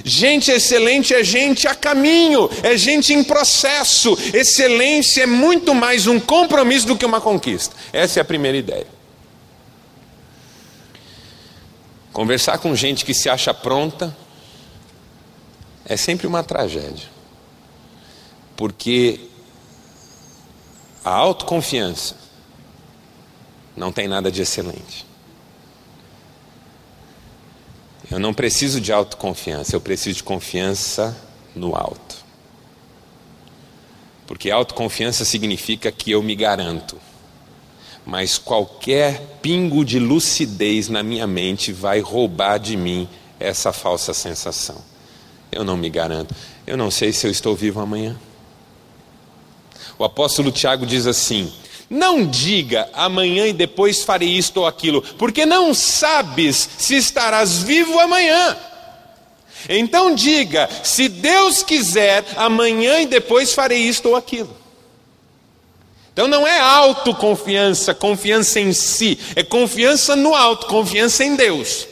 Gente 0.03 0.49
excelente 0.49 1.13
é 1.13 1.23
gente 1.23 1.67
a 1.67 1.75
caminho, 1.75 2.49
é 2.63 2.75
gente 2.75 3.13
em 3.13 3.23
processo. 3.23 4.17
Excelência 4.33 5.23
é 5.23 5.27
muito 5.27 5.75
mais 5.75 6.07
um 6.07 6.19
compromisso 6.19 6.87
do 6.87 6.97
que 6.97 7.05
uma 7.05 7.21
conquista. 7.21 7.75
Essa 7.93 8.19
é 8.19 8.21
a 8.21 8.25
primeira 8.25 8.57
ideia. 8.57 9.00
Conversar 12.13 12.57
com 12.57 12.75
gente 12.75 13.05
que 13.05 13.13
se 13.13 13.29
acha 13.29 13.53
pronta 13.53 14.15
é 15.85 15.95
sempre 15.95 16.27
uma 16.27 16.43
tragédia. 16.43 17.09
Porque 18.55 19.29
a 21.03 21.11
autoconfiança 21.11 22.15
não 23.75 23.91
tem 23.91 24.07
nada 24.07 24.31
de 24.31 24.41
excelente. 24.41 25.05
Eu 28.09 28.19
não 28.19 28.33
preciso 28.33 28.81
de 28.81 28.91
autoconfiança, 28.91 29.75
eu 29.75 29.79
preciso 29.79 30.17
de 30.17 30.23
confiança 30.23 31.17
no 31.55 31.75
alto. 31.75 32.17
Porque 34.27 34.51
autoconfiança 34.51 35.23
significa 35.23 35.91
que 35.91 36.11
eu 36.11 36.21
me 36.21 36.35
garanto. 36.35 36.97
Mas 38.05 38.37
qualquer 38.37 39.37
pingo 39.41 39.85
de 39.85 39.99
lucidez 39.99 40.89
na 40.89 41.03
minha 41.03 41.27
mente 41.27 41.71
vai 41.71 41.99
roubar 41.99 42.57
de 42.57 42.75
mim 42.75 43.07
essa 43.39 43.71
falsa 43.71 44.13
sensação. 44.13 44.83
Eu 45.51 45.63
não 45.63 45.77
me 45.77 45.89
garanto. 45.89 46.33
Eu 46.65 46.77
não 46.77 46.89
sei 46.89 47.11
se 47.11 47.27
eu 47.27 47.31
estou 47.31 47.55
vivo 47.55 47.79
amanhã. 47.79 48.17
O 49.97 50.03
apóstolo 50.03 50.51
Tiago 50.51 50.85
diz 50.85 51.05
assim: 51.05 51.51
não 51.91 52.25
diga 52.25 52.89
amanhã 52.93 53.47
e 53.47 53.51
depois 53.51 54.01
farei 54.01 54.29
isto 54.29 54.61
ou 54.61 54.65
aquilo, 54.65 55.01
porque 55.01 55.45
não 55.45 55.73
sabes 55.73 56.69
se 56.77 56.95
estarás 56.95 57.63
vivo 57.63 57.99
amanhã. 57.99 58.57
Então 59.67 60.15
diga: 60.15 60.69
se 60.83 61.09
Deus 61.09 61.61
quiser, 61.61 62.23
amanhã 62.37 63.01
e 63.01 63.05
depois 63.05 63.53
farei 63.53 63.79
isto 63.79 64.07
ou 64.07 64.15
aquilo. 64.15 64.60
Então 66.21 66.29
não 66.29 66.47
é 66.47 66.59
autoconfiança, 66.59 67.95
confiança 67.95 68.59
em 68.59 68.71
si, 68.73 69.17
é 69.35 69.41
confiança 69.41 70.15
no 70.15 70.35
alto, 70.35 70.67
confiança 70.67 71.23
em 71.23 71.35
Deus. 71.35 71.87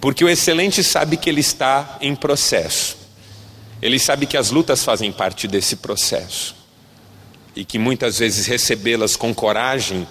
Porque 0.00 0.24
o 0.24 0.28
excelente 0.28 0.82
sabe 0.82 1.18
que 1.18 1.28
ele 1.28 1.42
está 1.42 1.98
em 2.00 2.16
processo, 2.16 2.96
ele 3.82 3.98
sabe 3.98 4.24
que 4.24 4.38
as 4.38 4.50
lutas 4.50 4.82
fazem 4.82 5.12
parte 5.12 5.46
desse 5.46 5.76
processo 5.76 6.56
e 7.54 7.62
que 7.62 7.78
muitas 7.78 8.18
vezes 8.18 8.46
recebê-las 8.46 9.16
com 9.16 9.34
coragem, 9.34 10.08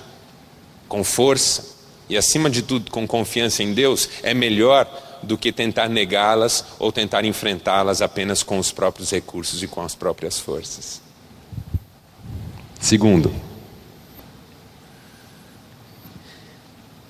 com 0.87 1.03
força 1.03 1.65
e, 2.07 2.15
acima 2.15 2.47
de 2.47 2.61
tudo, 2.61 2.91
com 2.91 3.07
confiança 3.07 3.63
em 3.63 3.73
Deus 3.73 4.07
é 4.21 4.35
melhor 4.35 4.87
do 5.23 5.35
que 5.35 5.51
tentar 5.51 5.89
negá-las 5.89 6.63
ou 6.77 6.91
tentar 6.91 7.25
enfrentá-las 7.25 8.03
apenas 8.03 8.43
com 8.43 8.59
os 8.59 8.71
próprios 8.71 9.09
recursos 9.09 9.63
e 9.63 9.67
com 9.67 9.81
as 9.81 9.95
próprias 9.95 10.39
forças. 10.39 11.01
Segundo, 12.81 13.31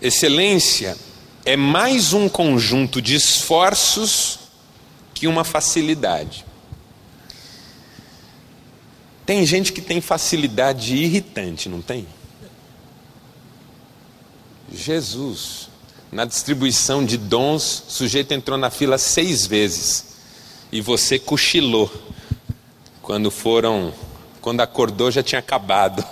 excelência 0.01 0.97
é 1.45 1.55
mais 1.55 2.11
um 2.11 2.27
conjunto 2.27 3.01
de 3.01 3.15
esforços 3.15 4.39
que 5.13 5.27
uma 5.27 5.45
facilidade. 5.45 6.45
Tem 9.25 9.45
gente 9.45 9.71
que 9.71 9.81
tem 9.81 10.01
facilidade 10.01 10.93
irritante, 10.93 11.69
não 11.69 11.81
tem? 11.81 12.05
Jesus, 14.73 15.69
na 16.11 16.25
distribuição 16.25 17.05
de 17.05 17.17
dons, 17.17 17.83
o 17.87 17.91
sujeito 17.91 18.33
entrou 18.33 18.57
na 18.57 18.69
fila 18.69 18.97
seis 18.97 19.47
vezes 19.47 20.17
e 20.69 20.81
você 20.81 21.17
cochilou. 21.17 21.89
Quando 23.01 23.31
foram, 23.31 23.93
quando 24.41 24.61
acordou 24.61 25.11
já 25.11 25.21
tinha 25.21 25.39
acabado. 25.39 26.05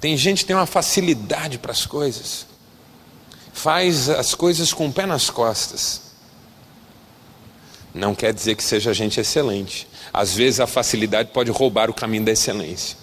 Tem 0.00 0.16
gente 0.16 0.38
que 0.40 0.44
tem 0.46 0.56
uma 0.56 0.66
facilidade 0.66 1.58
para 1.58 1.72
as 1.72 1.84
coisas, 1.84 2.46
faz 3.52 4.08
as 4.08 4.34
coisas 4.34 4.72
com 4.72 4.86
o 4.86 4.92
pé 4.92 5.06
nas 5.06 5.28
costas. 5.30 6.02
Não 7.92 8.14
quer 8.14 8.32
dizer 8.32 8.54
que 8.54 8.62
seja 8.62 8.94
gente 8.94 9.18
excelente. 9.18 9.86
Às 10.12 10.34
vezes 10.34 10.60
a 10.60 10.66
facilidade 10.66 11.30
pode 11.32 11.50
roubar 11.50 11.90
o 11.90 11.94
caminho 11.94 12.24
da 12.24 12.32
excelência. 12.32 12.96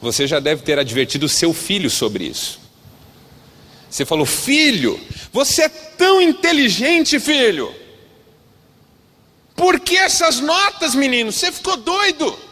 Você 0.00 0.26
já 0.26 0.40
deve 0.40 0.62
ter 0.62 0.78
advertido 0.78 1.28
seu 1.28 1.54
filho 1.54 1.88
sobre 1.88 2.24
isso. 2.24 2.60
Você 3.88 4.04
falou, 4.04 4.26
filho, 4.26 5.00
você 5.32 5.62
é 5.62 5.68
tão 5.68 6.20
inteligente, 6.20 7.20
filho. 7.20 7.72
Por 9.54 9.80
que 9.80 9.96
essas 9.96 10.40
notas, 10.40 10.94
menino? 10.94 11.32
Você 11.32 11.50
ficou 11.50 11.76
doido. 11.76 12.45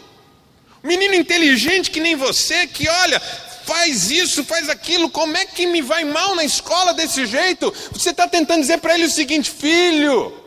Menino 0.85 1.15
inteligente 1.15 1.91
que 1.91 1.99
nem 1.99 2.15
você, 2.15 2.67
que 2.67 2.87
olha, 2.87 3.19
faz 3.19 4.11
isso, 4.11 4.45
faz 4.45 4.69
aquilo, 4.69 5.09
como 5.09 5.35
é 5.35 5.47
que 5.47 5.67
me 5.67 5.81
vai 5.81 6.05
mal 6.05 6.37
na 6.37 6.45
escola 6.45 6.93
desse 6.93 7.25
jeito? 7.25 7.73
Você 7.91 8.11
está 8.11 8.29
tentando 8.29 8.61
dizer 8.61 8.79
para 8.79 8.95
ele 8.95 9.07
o 9.07 9.11
seguinte, 9.11 9.51
filho, 9.51 10.39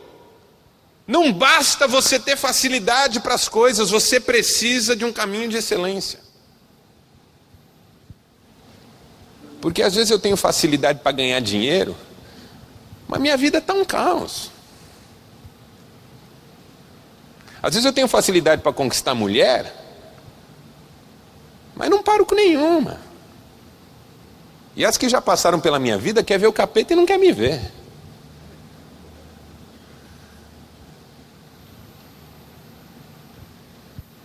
não 1.08 1.32
basta 1.32 1.88
você 1.88 2.20
ter 2.20 2.36
facilidade 2.36 3.18
para 3.18 3.34
as 3.34 3.48
coisas, 3.48 3.90
você 3.90 4.20
precisa 4.20 4.94
de 4.94 5.04
um 5.04 5.12
caminho 5.12 5.48
de 5.48 5.56
excelência. 5.56 6.20
Porque 9.60 9.82
às 9.82 9.96
vezes 9.96 10.12
eu 10.12 10.20
tenho 10.20 10.36
facilidade 10.36 11.00
para 11.00 11.10
ganhar 11.10 11.40
dinheiro, 11.40 11.96
mas 13.08 13.20
minha 13.20 13.36
vida 13.36 13.58
está 13.58 13.74
um 13.74 13.84
caos. 13.84 14.52
Às 17.60 17.74
vezes 17.74 17.84
eu 17.84 17.92
tenho 17.92 18.06
facilidade 18.06 18.62
para 18.62 18.72
conquistar 18.72 19.16
mulher, 19.16 19.87
mas 21.78 21.88
não 21.88 22.02
paro 22.02 22.26
com 22.26 22.34
nenhuma. 22.34 23.00
E 24.74 24.84
as 24.84 24.98
que 24.98 25.08
já 25.08 25.22
passaram 25.22 25.60
pela 25.60 25.78
minha 25.78 25.96
vida 25.96 26.24
quer 26.24 26.38
ver 26.38 26.48
o 26.48 26.52
capeta 26.52 26.92
e 26.92 26.96
não 26.96 27.06
quer 27.06 27.18
me 27.18 27.32
ver. 27.32 27.60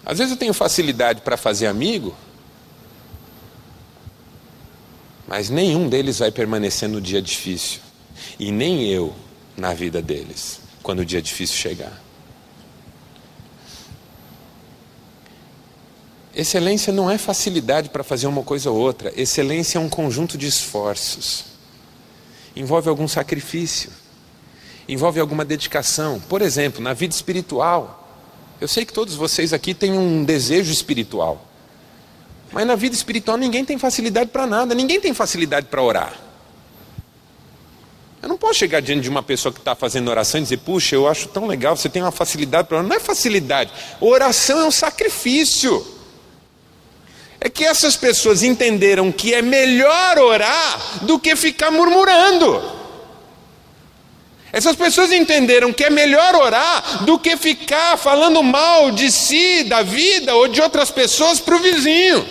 Às 0.06 0.18
vezes 0.18 0.34
eu 0.34 0.38
tenho 0.38 0.54
facilidade 0.54 1.22
para 1.22 1.38
fazer 1.38 1.68
amigo, 1.68 2.13
mas 5.28 5.50
nenhum 5.50 5.88
deles 5.88 6.20
vai 6.20 6.30
permanecer 6.30 6.89
no 6.89 7.00
dia 7.00 7.22
difícil, 7.22 7.80
e 8.38 8.52
nem 8.52 8.84
eu 8.89 9.16
na 9.56 9.74
vida 9.74 10.02
deles, 10.02 10.60
quando 10.82 11.00
o 11.00 11.06
dia 11.06 11.22
difícil 11.22 11.56
chegar. 11.56 12.03
Excelência 16.36 16.91
não 16.91 17.12
é 17.12 17.17
facilidade 17.17 17.89
para 17.89 18.04
fazer 18.04 18.26
uma 18.26 18.41
coisa 18.41 18.72
ou 18.72 18.78
outra. 18.78 19.13
Excelência 19.15 19.78
é 19.78 19.82
um 19.82 19.88
conjunto 19.88 20.36
de 20.36 20.48
esforços. 20.48 21.46
Envolve 22.56 22.89
algum 22.89 23.08
sacrifício. 23.08 23.91
Envolve 24.89 25.19
alguma 25.19 25.46
dedicação. 25.46 26.19
Por 26.28 26.41
exemplo, 26.41 26.82
na 26.82 26.93
vida 26.93 27.13
espiritual. 27.13 28.00
Eu 28.60 28.67
sei 28.67 28.84
que 28.84 28.91
todos 28.91 29.13
vocês 29.13 29.54
aqui 29.54 29.76
têm 29.76 29.93
um 29.93 30.24
desejo 30.24 30.72
espiritual. 30.72 31.46
Mas 32.52 32.65
na 32.65 32.76
vida 32.76 32.96
espiritual 32.96 33.38
ninguém 33.38 33.63
tem 33.63 33.78
facilidade 33.78 34.32
para 34.32 34.48
nada. 34.48 34.74
Ninguém 34.74 35.00
tem 35.00 35.13
facilidade 35.13 35.67
para 35.67 35.84
orar. 35.84 36.19
Eu 38.24 38.30
não 38.30 38.38
posso 38.38 38.56
chegar 38.56 38.82
diante 38.82 39.02
de 39.02 39.10
uma 39.10 39.22
pessoa 39.22 39.52
que 39.54 39.60
está 39.60 39.76
fazendo 39.76 40.08
oração 40.08 40.39
e 40.39 40.43
dizer, 40.43 40.58
puxa, 40.58 40.96
eu 40.96 41.08
acho 41.08 41.28
tão 41.28 41.46
legal, 41.46 41.76
você 41.76 41.89
tem 41.89 42.02
uma 42.02 42.12
facilidade 42.12 42.67
para 42.67 42.78
orar. 42.78 42.89
Não 42.89 42.96
é 42.96 43.00
facilidade. 43.00 43.72
Oração 44.00 44.62
é 44.62 44.65
um 44.65 44.72
sacrifício 44.72 45.86
é 47.45 47.49
que 47.49 47.65
essas 47.65 47.97
pessoas 47.97 48.41
entenderam 48.41 49.12
que 49.12 49.34
é 49.34 49.41
melhor 49.41 50.17
orar 50.17 51.03
do 51.03 51.19
que 51.19 51.36
ficar 51.36 51.69
murmurando. 51.71 52.71
Essas 54.49 54.77
pessoas 54.77 55.12
entenderam 55.12 55.73
que 55.73 55.84
é 55.84 55.89
melhor 55.89 56.36
orar 56.36 57.03
do 57.03 57.19
que 57.19 57.36
ficar 57.36 57.97
falando 57.97 58.41
mal 58.41 58.91
de 58.91 59.12
si, 59.12 59.65
da 59.65 59.82
vida 59.82 60.34
ou 60.34 60.47
de 60.47 60.62
outras 60.62 60.89
pessoas 60.89 61.41
para 61.41 61.58
o 61.58 61.60
vizinho. 61.60 62.25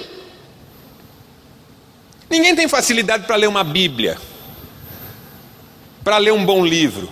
Ninguém 2.31 2.57
tem 2.57 2.67
facilidade 2.67 3.27
para 3.27 3.37
ler 3.37 3.49
uma 3.49 3.63
Bíblia, 3.63 4.17
para 6.03 6.17
ler 6.17 6.33
um 6.33 6.47
bom 6.47 6.65
livro. 6.65 7.11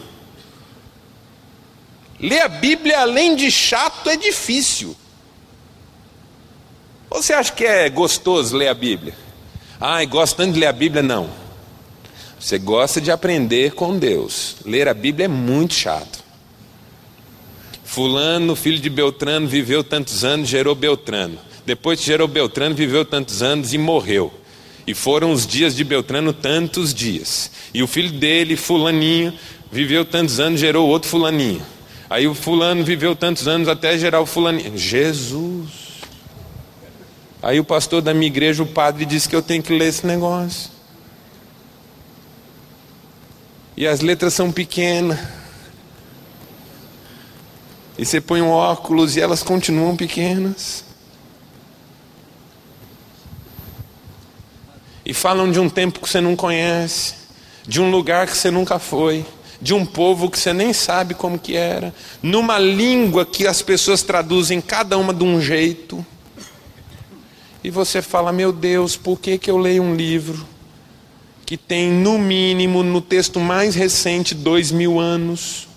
Ler 2.18 2.40
a 2.40 2.48
Bíblia, 2.48 3.00
além 3.00 3.36
de 3.36 3.50
chato, 3.50 4.08
é 4.08 4.16
difícil. 4.16 4.96
Ou 7.11 7.20
você 7.20 7.33
acha 7.33 7.53
que 7.53 7.64
é 7.64 7.90
gostoso 7.90 8.57
ler 8.57 8.68
a 8.68 8.75
Bíblia? 8.75 9.12
Ai, 9.81 10.07
gostando 10.07 10.53
de 10.53 10.61
ler 10.61 10.66
a 10.66 10.73
Bíblia? 10.73 11.03
Não. 11.03 11.29
Você 12.38 12.57
gosta 12.57 13.01
de 13.01 13.11
aprender 13.11 13.73
com 13.73 13.99
Deus. 13.99 14.57
Ler 14.64 14.88
a 14.88 14.94
Bíblia 14.94 15.25
é 15.25 15.29
muito 15.29 15.75
chato. 15.75 16.23
Fulano, 17.85 18.55
filho 18.55 18.79
de 18.79 18.88
Beltrano, 18.88 19.49
viveu 19.49 19.83
tantos 19.83 20.25
anos, 20.25 20.49
gerou 20.49 20.77
Beltrano. 20.77 21.37
Depois 21.66 22.01
gerou 22.01 22.29
Beltrano, 22.29 22.75
viveu 22.75 23.05
tantos 23.05 23.42
anos 23.42 23.75
e 23.75 23.79
morreu. 23.79 24.33
E 24.87 24.94
foram 24.94 25.33
os 25.33 25.46
dias 25.46 25.75
de 25.75 25.83
Beltrano 25.83 26.33
tantos 26.33 26.94
dias. 26.94 27.51
E 27.75 27.83
o 27.83 27.87
filho 27.88 28.12
dele, 28.12 28.57
Fulaninho, 28.57 29.35
viveu 29.70 30.05
tantos 30.05 30.38
anos, 30.38 30.61
gerou 30.61 30.88
outro 30.88 31.09
Fulaninho. 31.09 31.62
Aí 32.09 32.29
o 32.29 32.35
Fulano 32.35 32.85
viveu 32.85 33.16
tantos 33.16 33.49
anos 33.49 33.68
até 33.68 33.99
gerar 33.99 34.20
o 34.20 34.27
Fulaninho. 34.27 34.79
Jesus! 34.79 35.89
Aí 37.42 37.59
o 37.59 37.64
pastor 37.64 38.03
da 38.03 38.12
minha 38.12 38.26
igreja, 38.26 38.62
o 38.62 38.66
padre, 38.66 39.07
disse 39.07 39.29
que 39.29 39.35
eu 39.35 39.42
tenho 39.42 39.62
que 39.62 39.76
ler 39.76 39.88
esse 39.88 40.07
negócio. 40.07 40.70
E 43.76 43.87
as 43.87 44.00
letras 44.00 44.35
são 44.35 44.53
pequenas. 44.53 45.18
E 47.96 48.05
você 48.05 48.20
põe 48.20 48.42
um 48.42 48.50
óculos 48.50 49.16
e 49.16 49.20
elas 49.20 49.42
continuam 49.42 49.96
pequenas. 49.96 50.85
E 55.05 55.14
falam 55.14 55.50
de 55.50 55.59
um 55.59 55.68
tempo 55.68 56.00
que 56.00 56.09
você 56.09 56.20
não 56.20 56.37
conhece, 56.37 57.14
de 57.66 57.81
um 57.81 57.90
lugar 57.90 58.26
que 58.26 58.37
você 58.37 58.50
nunca 58.50 58.79
foi, 58.79 59.24
de 59.61 59.74
um 59.74 59.85
povo 59.85 60.31
que 60.31 60.38
você 60.38 60.53
nem 60.53 60.72
sabe 60.72 61.14
como 61.14 61.38
que 61.38 61.57
era, 61.57 61.92
numa 62.22 62.59
língua 62.59 63.26
que 63.26 63.46
as 63.46 63.61
pessoas 63.61 64.03
traduzem 64.03 64.61
cada 64.61 64.96
uma 64.96 65.12
de 65.12 65.24
um 65.24 65.40
jeito. 65.40 66.05
E 67.62 67.70
você 67.70 68.01
fala: 68.01 68.33
Meu 68.33 68.53
Deus, 68.53 68.96
por 68.96 69.18
que, 69.18 69.38
que 69.38 69.51
eu 69.51 69.59
leio 69.59 69.83
um 69.83 69.94
livro 69.94 70.46
que 71.44 71.57
tem, 71.57 71.90
no 71.90 72.18
mínimo, 72.18 72.83
no 72.83 73.01
texto 73.01 73.40
mais 73.40 73.75
recente, 73.75 74.35
dois 74.35 74.70
mil 74.70 74.99
anos? 74.99 75.68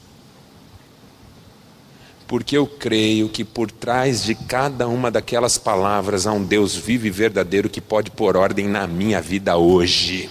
Porque 2.27 2.57
eu 2.57 2.65
creio 2.65 3.27
que 3.27 3.43
por 3.43 3.69
trás 3.69 4.23
de 4.23 4.33
cada 4.33 4.87
uma 4.87 5.11
daquelas 5.11 5.57
palavras 5.57 6.25
há 6.25 6.31
um 6.31 6.43
Deus 6.43 6.75
vivo 6.75 7.05
e 7.05 7.09
verdadeiro 7.09 7.69
que 7.69 7.81
pode 7.81 8.09
pôr 8.09 8.37
ordem 8.37 8.67
na 8.67 8.87
minha 8.87 9.21
vida 9.21 9.57
hoje. 9.57 10.29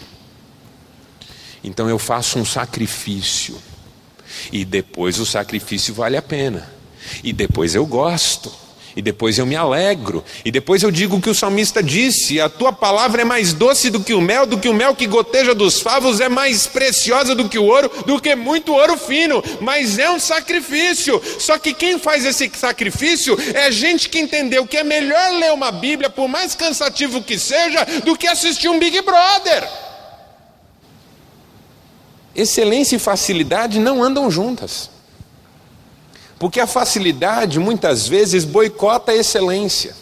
Então 1.62 1.88
eu 1.88 1.99
faço 1.99 2.38
um 2.38 2.45
sacrifício, 2.45 3.57
e 4.51 4.65
depois 4.65 5.21
o 5.21 5.27
sacrifício 5.27 5.95
vale 5.95 6.17
a 6.17 6.23
pena, 6.23 6.69
e 7.23 7.33
depois 7.33 7.75
eu 7.75 7.87
gosto. 7.87 8.51
E 8.94 9.00
depois 9.00 9.38
eu 9.38 9.46
me 9.46 9.57
alegro. 9.57 10.24
E 10.44 10.50
depois 10.50 10.83
eu 10.83 10.90
digo 10.90 11.16
o 11.16 11.20
que 11.20 11.31
o 11.31 11.35
salmista 11.35 11.83
disse: 11.83 12.40
A 12.40 12.48
tua 12.48 12.72
palavra 12.72 13.22
é 13.22 13.24
mais 13.24 13.52
doce 13.52 13.90
do 13.90 14.00
que 14.00 14.14
o 14.14 14.20
mel, 14.20 14.46
do 14.46 14.59
que 14.59 14.68
o 14.68 14.74
mel 14.74 14.94
que 14.94 15.07
goteja 15.07 15.55
dos 15.55 15.81
favos, 15.81 16.20
é 16.20 16.28
mais 16.28 16.66
preciosa 16.66 17.35
do 17.35 17.48
que 17.48 17.59
o 17.59 17.64
ouro, 17.64 17.90
do 18.07 18.20
que 18.20 18.35
muito 18.35 18.72
ouro 18.72 18.96
fino. 18.96 19.42
Mas 19.61 19.98
é 19.98 20.11
um 20.11 20.20
sacrifício. 20.20 21.20
Só 21.38 21.59
que 21.59 21.72
quem 21.72 21.98
faz 21.98 22.24
esse 22.24 22.50
sacrifício 22.55 23.37
é 23.55 23.70
gente 23.70 24.09
que 24.09 24.18
entendeu 24.18 24.66
que 24.66 24.76
é 24.76 24.85
melhor 24.85 25.33
ler 25.33 25.52
uma 25.52 25.70
Bíblia, 25.70 26.11
por 26.11 26.28
mais 26.28 26.55
cansativo 26.55 27.22
que 27.22 27.38
seja, 27.38 27.85
do 28.05 28.16
que 28.16 28.26
assistir 28.26 28.68
um 28.68 28.78
Big 28.78 29.00
Brother. 29.02 29.68
Excelência 32.35 32.96
e 32.96 32.98
facilidade 32.98 33.78
não 33.78 34.02
andam 34.02 34.31
juntas. 34.31 34.90
Porque 36.42 36.59
a 36.59 36.66
facilidade 36.66 37.61
muitas 37.61 38.09
vezes 38.09 38.44
boicota 38.44 39.12
a 39.12 39.14
excelência. 39.14 39.94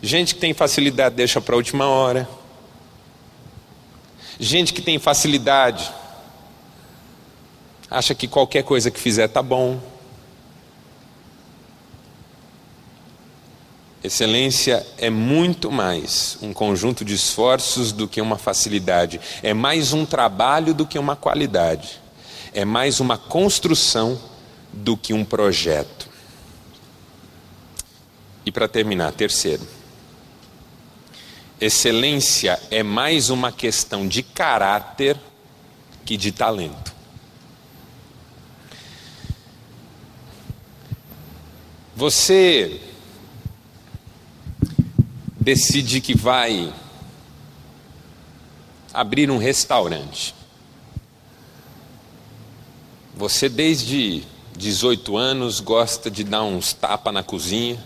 Gente 0.00 0.32
que 0.32 0.40
tem 0.40 0.54
facilidade 0.54 1.16
deixa 1.16 1.40
para 1.40 1.56
a 1.56 1.58
última 1.58 1.88
hora. 1.88 2.28
Gente 4.38 4.72
que 4.72 4.80
tem 4.80 4.96
facilidade 4.96 5.92
acha 7.90 8.14
que 8.14 8.28
qualquer 8.28 8.62
coisa 8.62 8.92
que 8.92 9.00
fizer 9.00 9.26
tá 9.26 9.42
bom. 9.42 9.80
Excelência 14.04 14.86
é 14.98 15.10
muito 15.10 15.68
mais 15.68 16.38
um 16.42 16.52
conjunto 16.52 17.04
de 17.04 17.14
esforços 17.14 17.90
do 17.90 18.06
que 18.06 18.20
uma 18.20 18.38
facilidade. 18.38 19.20
É 19.42 19.52
mais 19.52 19.92
um 19.92 20.06
trabalho 20.06 20.72
do 20.72 20.86
que 20.86 20.96
uma 20.96 21.16
qualidade. 21.16 22.00
É 22.52 22.64
mais 22.64 23.00
uma 23.00 23.18
construção 23.18 24.16
do 24.74 24.96
que 24.96 25.12
um 25.14 25.24
projeto. 25.24 26.08
E 28.44 28.50
para 28.50 28.68
terminar, 28.68 29.12
terceiro, 29.12 29.66
excelência 31.60 32.60
é 32.70 32.82
mais 32.82 33.30
uma 33.30 33.50
questão 33.50 34.06
de 34.06 34.22
caráter 34.22 35.18
que 36.04 36.16
de 36.16 36.32
talento. 36.32 36.92
Você 41.96 42.80
decide 45.40 46.00
que 46.00 46.14
vai 46.14 46.72
abrir 48.92 49.30
um 49.30 49.38
restaurante. 49.38 50.34
Você, 53.16 53.48
desde 53.48 54.24
18 54.56 55.16
anos, 55.16 55.60
gosta 55.60 56.10
de 56.10 56.22
dar 56.22 56.44
uns 56.44 56.72
tapas 56.72 57.12
na 57.12 57.22
cozinha 57.22 57.82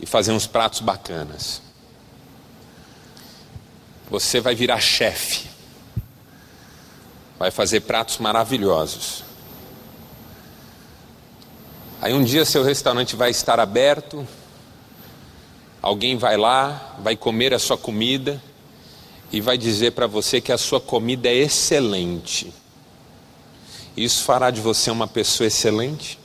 e 0.00 0.06
fazer 0.06 0.32
uns 0.32 0.46
pratos 0.46 0.80
bacanas. 0.80 1.60
Você 4.08 4.40
vai 4.40 4.54
virar 4.54 4.80
chefe, 4.80 5.48
vai 7.38 7.50
fazer 7.50 7.80
pratos 7.80 8.18
maravilhosos. 8.18 9.24
Aí 12.00 12.14
um 12.14 12.24
dia 12.24 12.44
seu 12.44 12.62
restaurante 12.62 13.14
vai 13.14 13.30
estar 13.30 13.60
aberto, 13.60 14.26
alguém 15.82 16.16
vai 16.16 16.36
lá, 16.36 16.96
vai 17.00 17.16
comer 17.16 17.52
a 17.52 17.58
sua 17.58 17.76
comida 17.76 18.42
e 19.32 19.40
vai 19.40 19.58
dizer 19.58 19.92
para 19.92 20.06
você 20.06 20.40
que 20.40 20.50
a 20.50 20.58
sua 20.58 20.80
comida 20.80 21.28
é 21.28 21.34
excelente. 21.34 22.52
Isso 23.96 24.24
fará 24.24 24.50
de 24.50 24.60
você 24.60 24.90
uma 24.90 25.06
pessoa 25.06 25.46
excelente? 25.46 26.18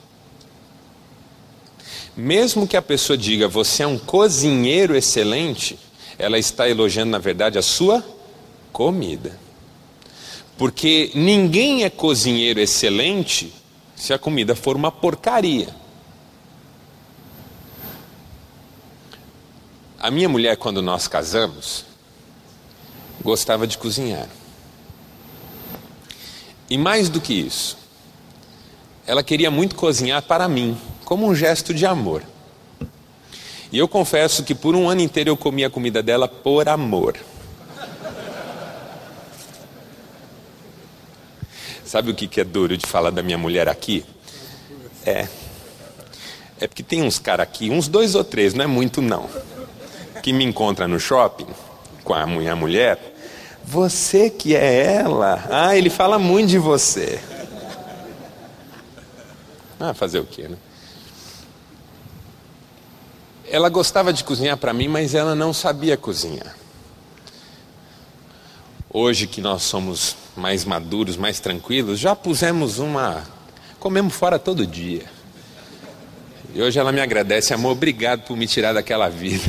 Mesmo 2.16 2.66
que 2.66 2.76
a 2.76 2.82
pessoa 2.82 3.16
diga 3.16 3.46
você 3.46 3.82
é 3.82 3.86
um 3.86 3.98
cozinheiro 3.98 4.96
excelente, 4.96 5.78
ela 6.18 6.38
está 6.38 6.68
elogiando, 6.68 7.10
na 7.10 7.18
verdade, 7.18 7.58
a 7.58 7.62
sua 7.62 8.02
comida. 8.72 9.38
Porque 10.56 11.10
ninguém 11.14 11.84
é 11.84 11.90
cozinheiro 11.90 12.58
excelente 12.58 13.52
se 13.94 14.14
a 14.14 14.18
comida 14.18 14.54
for 14.54 14.76
uma 14.76 14.90
porcaria. 14.90 15.74
A 19.98 20.10
minha 20.10 20.28
mulher, 20.28 20.56
quando 20.56 20.80
nós 20.80 21.08
casamos, 21.08 21.84
gostava 23.22 23.66
de 23.66 23.76
cozinhar. 23.76 24.28
E 26.68 26.76
mais 26.76 27.08
do 27.08 27.20
que 27.20 27.32
isso, 27.32 27.78
ela 29.06 29.22
queria 29.22 29.50
muito 29.50 29.76
cozinhar 29.76 30.22
para 30.22 30.48
mim, 30.48 30.76
como 31.04 31.26
um 31.26 31.34
gesto 31.34 31.72
de 31.72 31.86
amor. 31.86 32.22
E 33.70 33.78
eu 33.78 33.86
confesso 33.86 34.42
que 34.42 34.54
por 34.54 34.74
um 34.74 34.88
ano 34.88 35.00
inteiro 35.00 35.30
eu 35.30 35.36
comia 35.36 35.68
a 35.68 35.70
comida 35.70 36.02
dela 36.02 36.26
por 36.26 36.68
amor. 36.68 37.16
Sabe 41.84 42.10
o 42.10 42.14
que 42.14 42.40
é 42.40 42.44
duro 42.44 42.76
de 42.76 42.84
falar 42.84 43.10
da 43.10 43.22
minha 43.22 43.38
mulher 43.38 43.68
aqui? 43.68 44.04
É. 45.04 45.28
É 46.60 46.66
porque 46.66 46.82
tem 46.82 47.02
uns 47.02 47.18
caras 47.18 47.44
aqui, 47.44 47.70
uns 47.70 47.86
dois 47.86 48.14
ou 48.14 48.24
três, 48.24 48.54
não 48.54 48.64
é 48.64 48.66
muito 48.66 49.00
não, 49.00 49.28
que 50.22 50.32
me 50.32 50.44
encontra 50.44 50.88
no 50.88 50.98
shopping 50.98 51.46
com 52.02 52.14
a 52.14 52.26
minha 52.26 52.56
mulher. 52.56 53.15
Você 53.66 54.30
que 54.30 54.54
é 54.54 54.94
ela. 54.94 55.44
Ah, 55.50 55.76
ele 55.76 55.90
fala 55.90 56.20
muito 56.20 56.50
de 56.50 56.58
você. 56.58 57.20
Ah, 59.78 59.92
fazer 59.92 60.20
o 60.20 60.24
quê, 60.24 60.46
né? 60.48 60.56
Ela 63.50 63.68
gostava 63.68 64.12
de 64.12 64.22
cozinhar 64.22 64.56
para 64.56 64.72
mim, 64.72 64.86
mas 64.86 65.14
ela 65.14 65.34
não 65.34 65.52
sabia 65.52 65.96
cozinhar. 65.96 66.56
Hoje 68.88 69.26
que 69.26 69.40
nós 69.40 69.62
somos 69.62 70.16
mais 70.36 70.64
maduros, 70.64 71.16
mais 71.16 71.40
tranquilos, 71.40 71.98
já 71.98 72.14
pusemos 72.14 72.78
uma. 72.78 73.24
Comemos 73.80 74.14
fora 74.14 74.38
todo 74.38 74.66
dia. 74.66 75.04
E 76.54 76.62
hoje 76.62 76.78
ela 76.78 76.92
me 76.92 77.00
agradece, 77.00 77.52
amor, 77.52 77.72
obrigado 77.72 78.22
por 78.22 78.36
me 78.36 78.46
tirar 78.46 78.72
daquela 78.72 79.08
vida. 79.08 79.44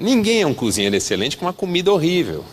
Ninguém 0.00 0.40
é 0.40 0.46
um 0.46 0.54
cozinheiro 0.54 0.96
excelente 0.96 1.36
com 1.36 1.44
uma 1.44 1.52
comida 1.52 1.92
horrível. 1.92 2.44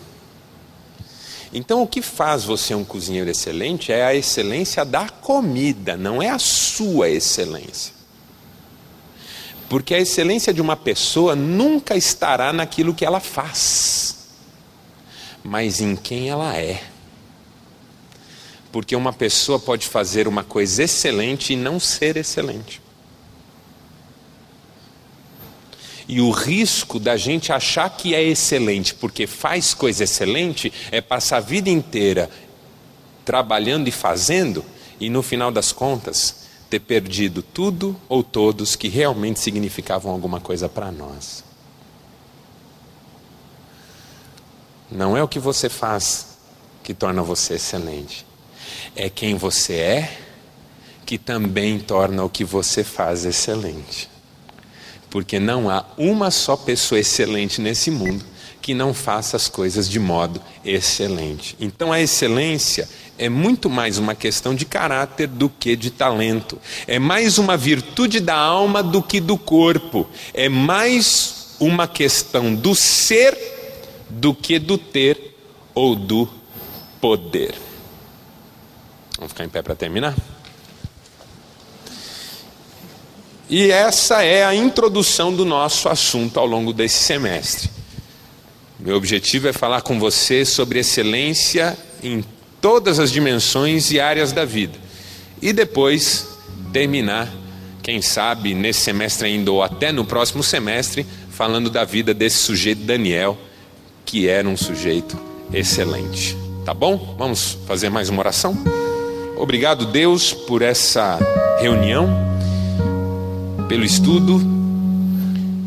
Então, 1.54 1.82
o 1.82 1.88
que 1.88 2.02
faz 2.02 2.44
você 2.44 2.76
um 2.76 2.84
cozinheiro 2.84 3.30
excelente 3.30 3.92
é 3.92 4.06
a 4.06 4.14
excelência 4.14 4.84
da 4.84 5.08
comida, 5.08 5.96
não 5.96 6.22
é 6.22 6.30
a 6.30 6.38
sua 6.38 7.10
excelência. 7.10 7.94
Porque 9.70 9.96
a 9.96 10.00
excelência 10.00 10.54
de 10.54 10.62
uma 10.62 10.76
pessoa 10.76 11.36
nunca 11.36 11.96
estará 11.96 12.52
naquilo 12.52 12.94
que 12.94 13.06
ela 13.06 13.22
faz 13.22 14.18
mas 15.48 15.80
em 15.80 15.96
quem 15.96 16.30
ela 16.30 16.58
é. 16.58 16.84
Porque 18.70 18.94
uma 18.96 19.14
pessoa 19.14 19.58
pode 19.58 19.88
fazer 19.88 20.28
uma 20.28 20.44
coisa 20.44 20.84
excelente 20.84 21.54
e 21.54 21.56
não 21.56 21.80
ser 21.80 22.18
excelente. 22.18 22.82
E 26.08 26.22
o 26.22 26.32
risco 26.32 27.00
da 27.00 27.17
gente 27.17 27.52
achar 27.52 27.89
que 27.89 28.15
é 28.15 28.24
excelente 28.24 28.96
porque 28.96 29.28
faz 29.28 29.74
coisa 29.74 30.06
excelente 30.06 30.72
é 30.89 31.02
passar 31.02 31.38
a 31.38 31.41
vida 31.41 31.70
inteira 31.70 32.30
trabalhando 33.26 33.89
e 33.89 33.91
fazendo 33.91 34.63
e 35.00 35.10
no 35.10 35.22
final 35.22 35.52
das 35.52 35.74
contas 35.74 36.48
ter 36.70 36.80
perdido 36.80 37.41
tudo 37.41 37.96
ou 38.08 38.24
todos 38.24 38.76
que 38.76 38.88
realmente 38.88 39.39
significavam 39.39 40.12
alguma 40.12 40.39
coisa 40.39 40.70
para 40.70 40.91
nós. 40.91 41.43
Não 44.89 45.17
é 45.17 45.22
o 45.22 45.28
que 45.28 45.39
você 45.39 45.67
faz 45.67 46.38
que 46.84 46.93
torna 46.93 47.22
você 47.22 47.56
excelente. 47.56 48.26
É 48.96 49.10
quem 49.10 49.36
você 49.36 49.76
é 49.76 50.17
que 51.06 51.17
também 51.17 51.80
torna 51.80 52.24
o 52.24 52.30
que 52.30 52.43
você 52.43 52.84
faz 52.84 53.26
excelente. 53.26 54.10
Porque 55.18 55.40
não 55.40 55.68
há 55.68 55.84
uma 55.98 56.30
só 56.30 56.56
pessoa 56.56 57.00
excelente 57.00 57.60
nesse 57.60 57.90
mundo 57.90 58.24
que 58.62 58.76
não 58.76 58.94
faça 58.94 59.36
as 59.36 59.48
coisas 59.48 59.90
de 59.90 60.00
modo 60.00 60.40
excelente. 60.64 61.56
Então 61.60 61.92
a 61.92 62.00
excelência 62.00 62.88
é 63.18 63.28
muito 63.28 63.68
mais 63.68 63.98
uma 63.98 64.14
questão 64.14 64.54
de 64.54 64.64
caráter 64.64 65.28
do 65.28 65.50
que 65.50 65.76
de 65.76 65.90
talento. 65.90 66.60
É 66.86 67.00
mais 67.00 67.40
uma 67.40 67.58
virtude 67.58 68.20
da 68.20 68.36
alma 68.36 68.84
do 68.84 69.02
que 69.02 69.20
do 69.20 69.40
corpo. 69.40 70.08
É 70.36 70.48
mais 70.48 71.56
uma 71.60 71.88
questão 71.88 72.54
do 72.54 72.76
ser 72.76 73.36
do 74.08 74.36
que 74.36 74.60
do 74.60 74.78
ter 74.78 75.36
ou 75.74 75.96
do 75.96 76.30
poder. 77.02 77.56
Vamos 79.18 79.32
ficar 79.32 79.46
em 79.46 79.50
pé 79.50 79.64
para 79.64 79.74
terminar? 79.74 80.16
E 83.50 83.72
essa 83.72 84.24
é 84.24 84.44
a 84.44 84.54
introdução 84.54 85.34
do 85.34 85.46
nosso 85.46 85.88
assunto 85.88 86.38
ao 86.38 86.46
longo 86.46 86.74
desse 86.74 87.04
semestre. 87.04 87.70
Meu 88.78 88.96
objetivo 88.96 89.48
é 89.48 89.54
falar 89.54 89.82
com 89.82 89.98
você 90.00 90.44
sobre 90.44 90.80
excelência 90.80 91.78
em 92.04 92.24
todas 92.60 93.00
as 93.00 93.12
dimensões 93.12 93.90
e 93.92 94.00
áreas 94.00 94.34
da 94.34 94.44
vida. 94.44 94.78
E 95.42 95.54
depois 95.54 96.28
terminar, 96.74 97.32
quem 97.82 98.02
sabe, 98.02 98.54
nesse 98.54 98.82
semestre 98.82 99.28
ainda 99.28 99.52
ou 99.52 99.64
até 99.64 99.94
no 99.94 100.04
próximo 100.04 100.44
semestre, 100.44 101.06
falando 101.30 101.70
da 101.70 101.86
vida 101.86 102.14
desse 102.14 102.40
sujeito 102.40 102.82
Daniel, 102.82 103.38
que 104.06 104.28
era 104.28 104.48
um 104.48 104.58
sujeito 104.58 105.18
excelente. 105.54 106.38
Tá 106.66 106.74
bom? 106.74 107.16
Vamos 107.18 107.58
fazer 107.66 107.90
mais 107.90 108.10
uma 108.10 108.20
oração? 108.20 108.58
Obrigado, 109.38 109.86
Deus, 109.86 110.34
por 110.34 110.62
essa 110.62 111.18
reunião, 111.60 112.10
pelo 113.68 113.84
estudo, 113.84 114.40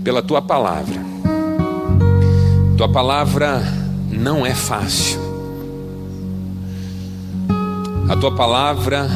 pela 0.02 0.22
tua 0.22 0.40
palavra. 0.40 1.00
Tua 2.76 2.88
palavra 2.88 3.62
não 4.10 4.46
é 4.46 4.54
fácil. 4.54 5.20
A 8.08 8.16
tua 8.16 8.34
palavra 8.34 9.06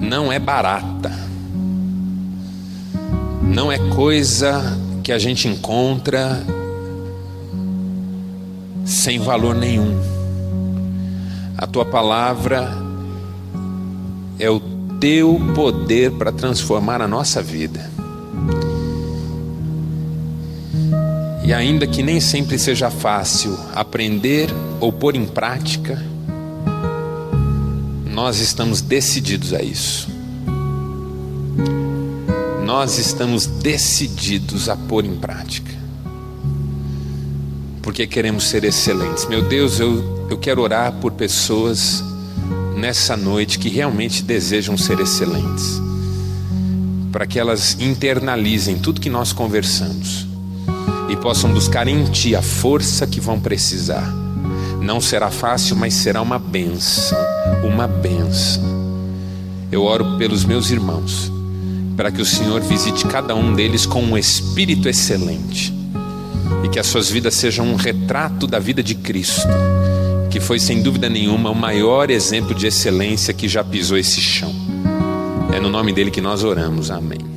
não 0.00 0.32
é 0.32 0.38
barata. 0.38 1.10
Não 3.42 3.70
é 3.70 3.78
coisa 3.90 4.78
que 5.02 5.12
a 5.12 5.18
gente 5.18 5.48
encontra 5.48 6.42
sem 8.84 9.18
valor 9.18 9.54
nenhum. 9.54 10.00
A 11.58 11.66
tua 11.66 11.84
palavra 11.84 12.72
é 14.38 14.48
o 14.48 14.60
teu 15.02 15.36
poder 15.52 16.12
para 16.12 16.30
transformar 16.30 17.02
a 17.02 17.08
nossa 17.08 17.42
vida. 17.42 17.90
E 21.44 21.52
ainda 21.52 21.88
que 21.88 22.04
nem 22.04 22.20
sempre 22.20 22.56
seja 22.56 22.88
fácil 22.88 23.58
aprender 23.74 24.48
ou 24.78 24.92
pôr 24.92 25.16
em 25.16 25.26
prática, 25.26 26.00
nós 28.12 28.38
estamos 28.38 28.80
decididos 28.80 29.52
a 29.52 29.60
isso. 29.60 30.08
Nós 32.64 32.96
estamos 32.96 33.46
decididos 33.46 34.68
a 34.68 34.76
pôr 34.76 35.04
em 35.04 35.16
prática 35.16 35.72
porque 37.82 38.06
queremos 38.06 38.44
ser 38.44 38.62
excelentes. 38.62 39.26
Meu 39.26 39.42
Deus, 39.42 39.80
eu, 39.80 40.28
eu 40.30 40.38
quero 40.38 40.62
orar 40.62 40.92
por 40.92 41.10
pessoas 41.10 42.11
nessa 42.82 43.16
noite 43.16 43.60
que 43.60 43.68
realmente 43.68 44.24
desejam 44.24 44.76
ser 44.76 44.98
excelentes. 44.98 45.80
para 47.12 47.26
que 47.26 47.38
elas 47.38 47.76
internalizem 47.78 48.78
tudo 48.78 49.00
que 49.00 49.10
nós 49.10 49.32
conversamos 49.34 50.26
e 51.10 51.16
possam 51.16 51.52
buscar 51.52 51.86
em 51.86 52.04
Ti 52.06 52.34
a 52.34 52.40
força 52.40 53.06
que 53.06 53.20
vão 53.20 53.38
precisar. 53.38 54.10
Não 54.80 54.98
será 54.98 55.30
fácil, 55.30 55.76
mas 55.76 55.92
será 55.92 56.22
uma 56.22 56.38
benção, 56.38 57.18
uma 57.62 57.86
benção. 57.86 58.64
Eu 59.70 59.84
oro 59.84 60.16
pelos 60.16 60.42
meus 60.42 60.70
irmãos, 60.70 61.30
para 61.96 62.10
que 62.10 62.22
o 62.22 62.26
Senhor 62.26 62.62
visite 62.62 63.06
cada 63.06 63.34
um 63.34 63.54
deles 63.54 63.84
com 63.84 64.02
um 64.02 64.16
espírito 64.16 64.88
excelente 64.88 65.72
e 66.64 66.68
que 66.68 66.80
as 66.80 66.86
suas 66.86 67.10
vidas 67.10 67.34
sejam 67.34 67.66
um 67.66 67.76
retrato 67.76 68.46
da 68.46 68.58
vida 68.58 68.82
de 68.82 68.94
Cristo, 68.94 69.46
que 70.32 70.40
foi 70.40 70.58
sem 70.58 70.82
dúvida 70.82 71.10
nenhuma 71.10 71.50
o 71.50 71.54
maior 71.54 72.10
exemplo 72.10 72.54
de 72.54 72.66
excelência 72.66 73.34
que 73.34 73.46
já 73.46 73.62
pisou 73.62 73.98
esse 73.98 74.18
chão. 74.18 74.50
É 75.54 75.60
no 75.60 75.68
nome 75.68 75.92
dele 75.92 76.10
que 76.10 76.22
nós 76.22 76.42
oramos. 76.42 76.90
Amém. 76.90 77.31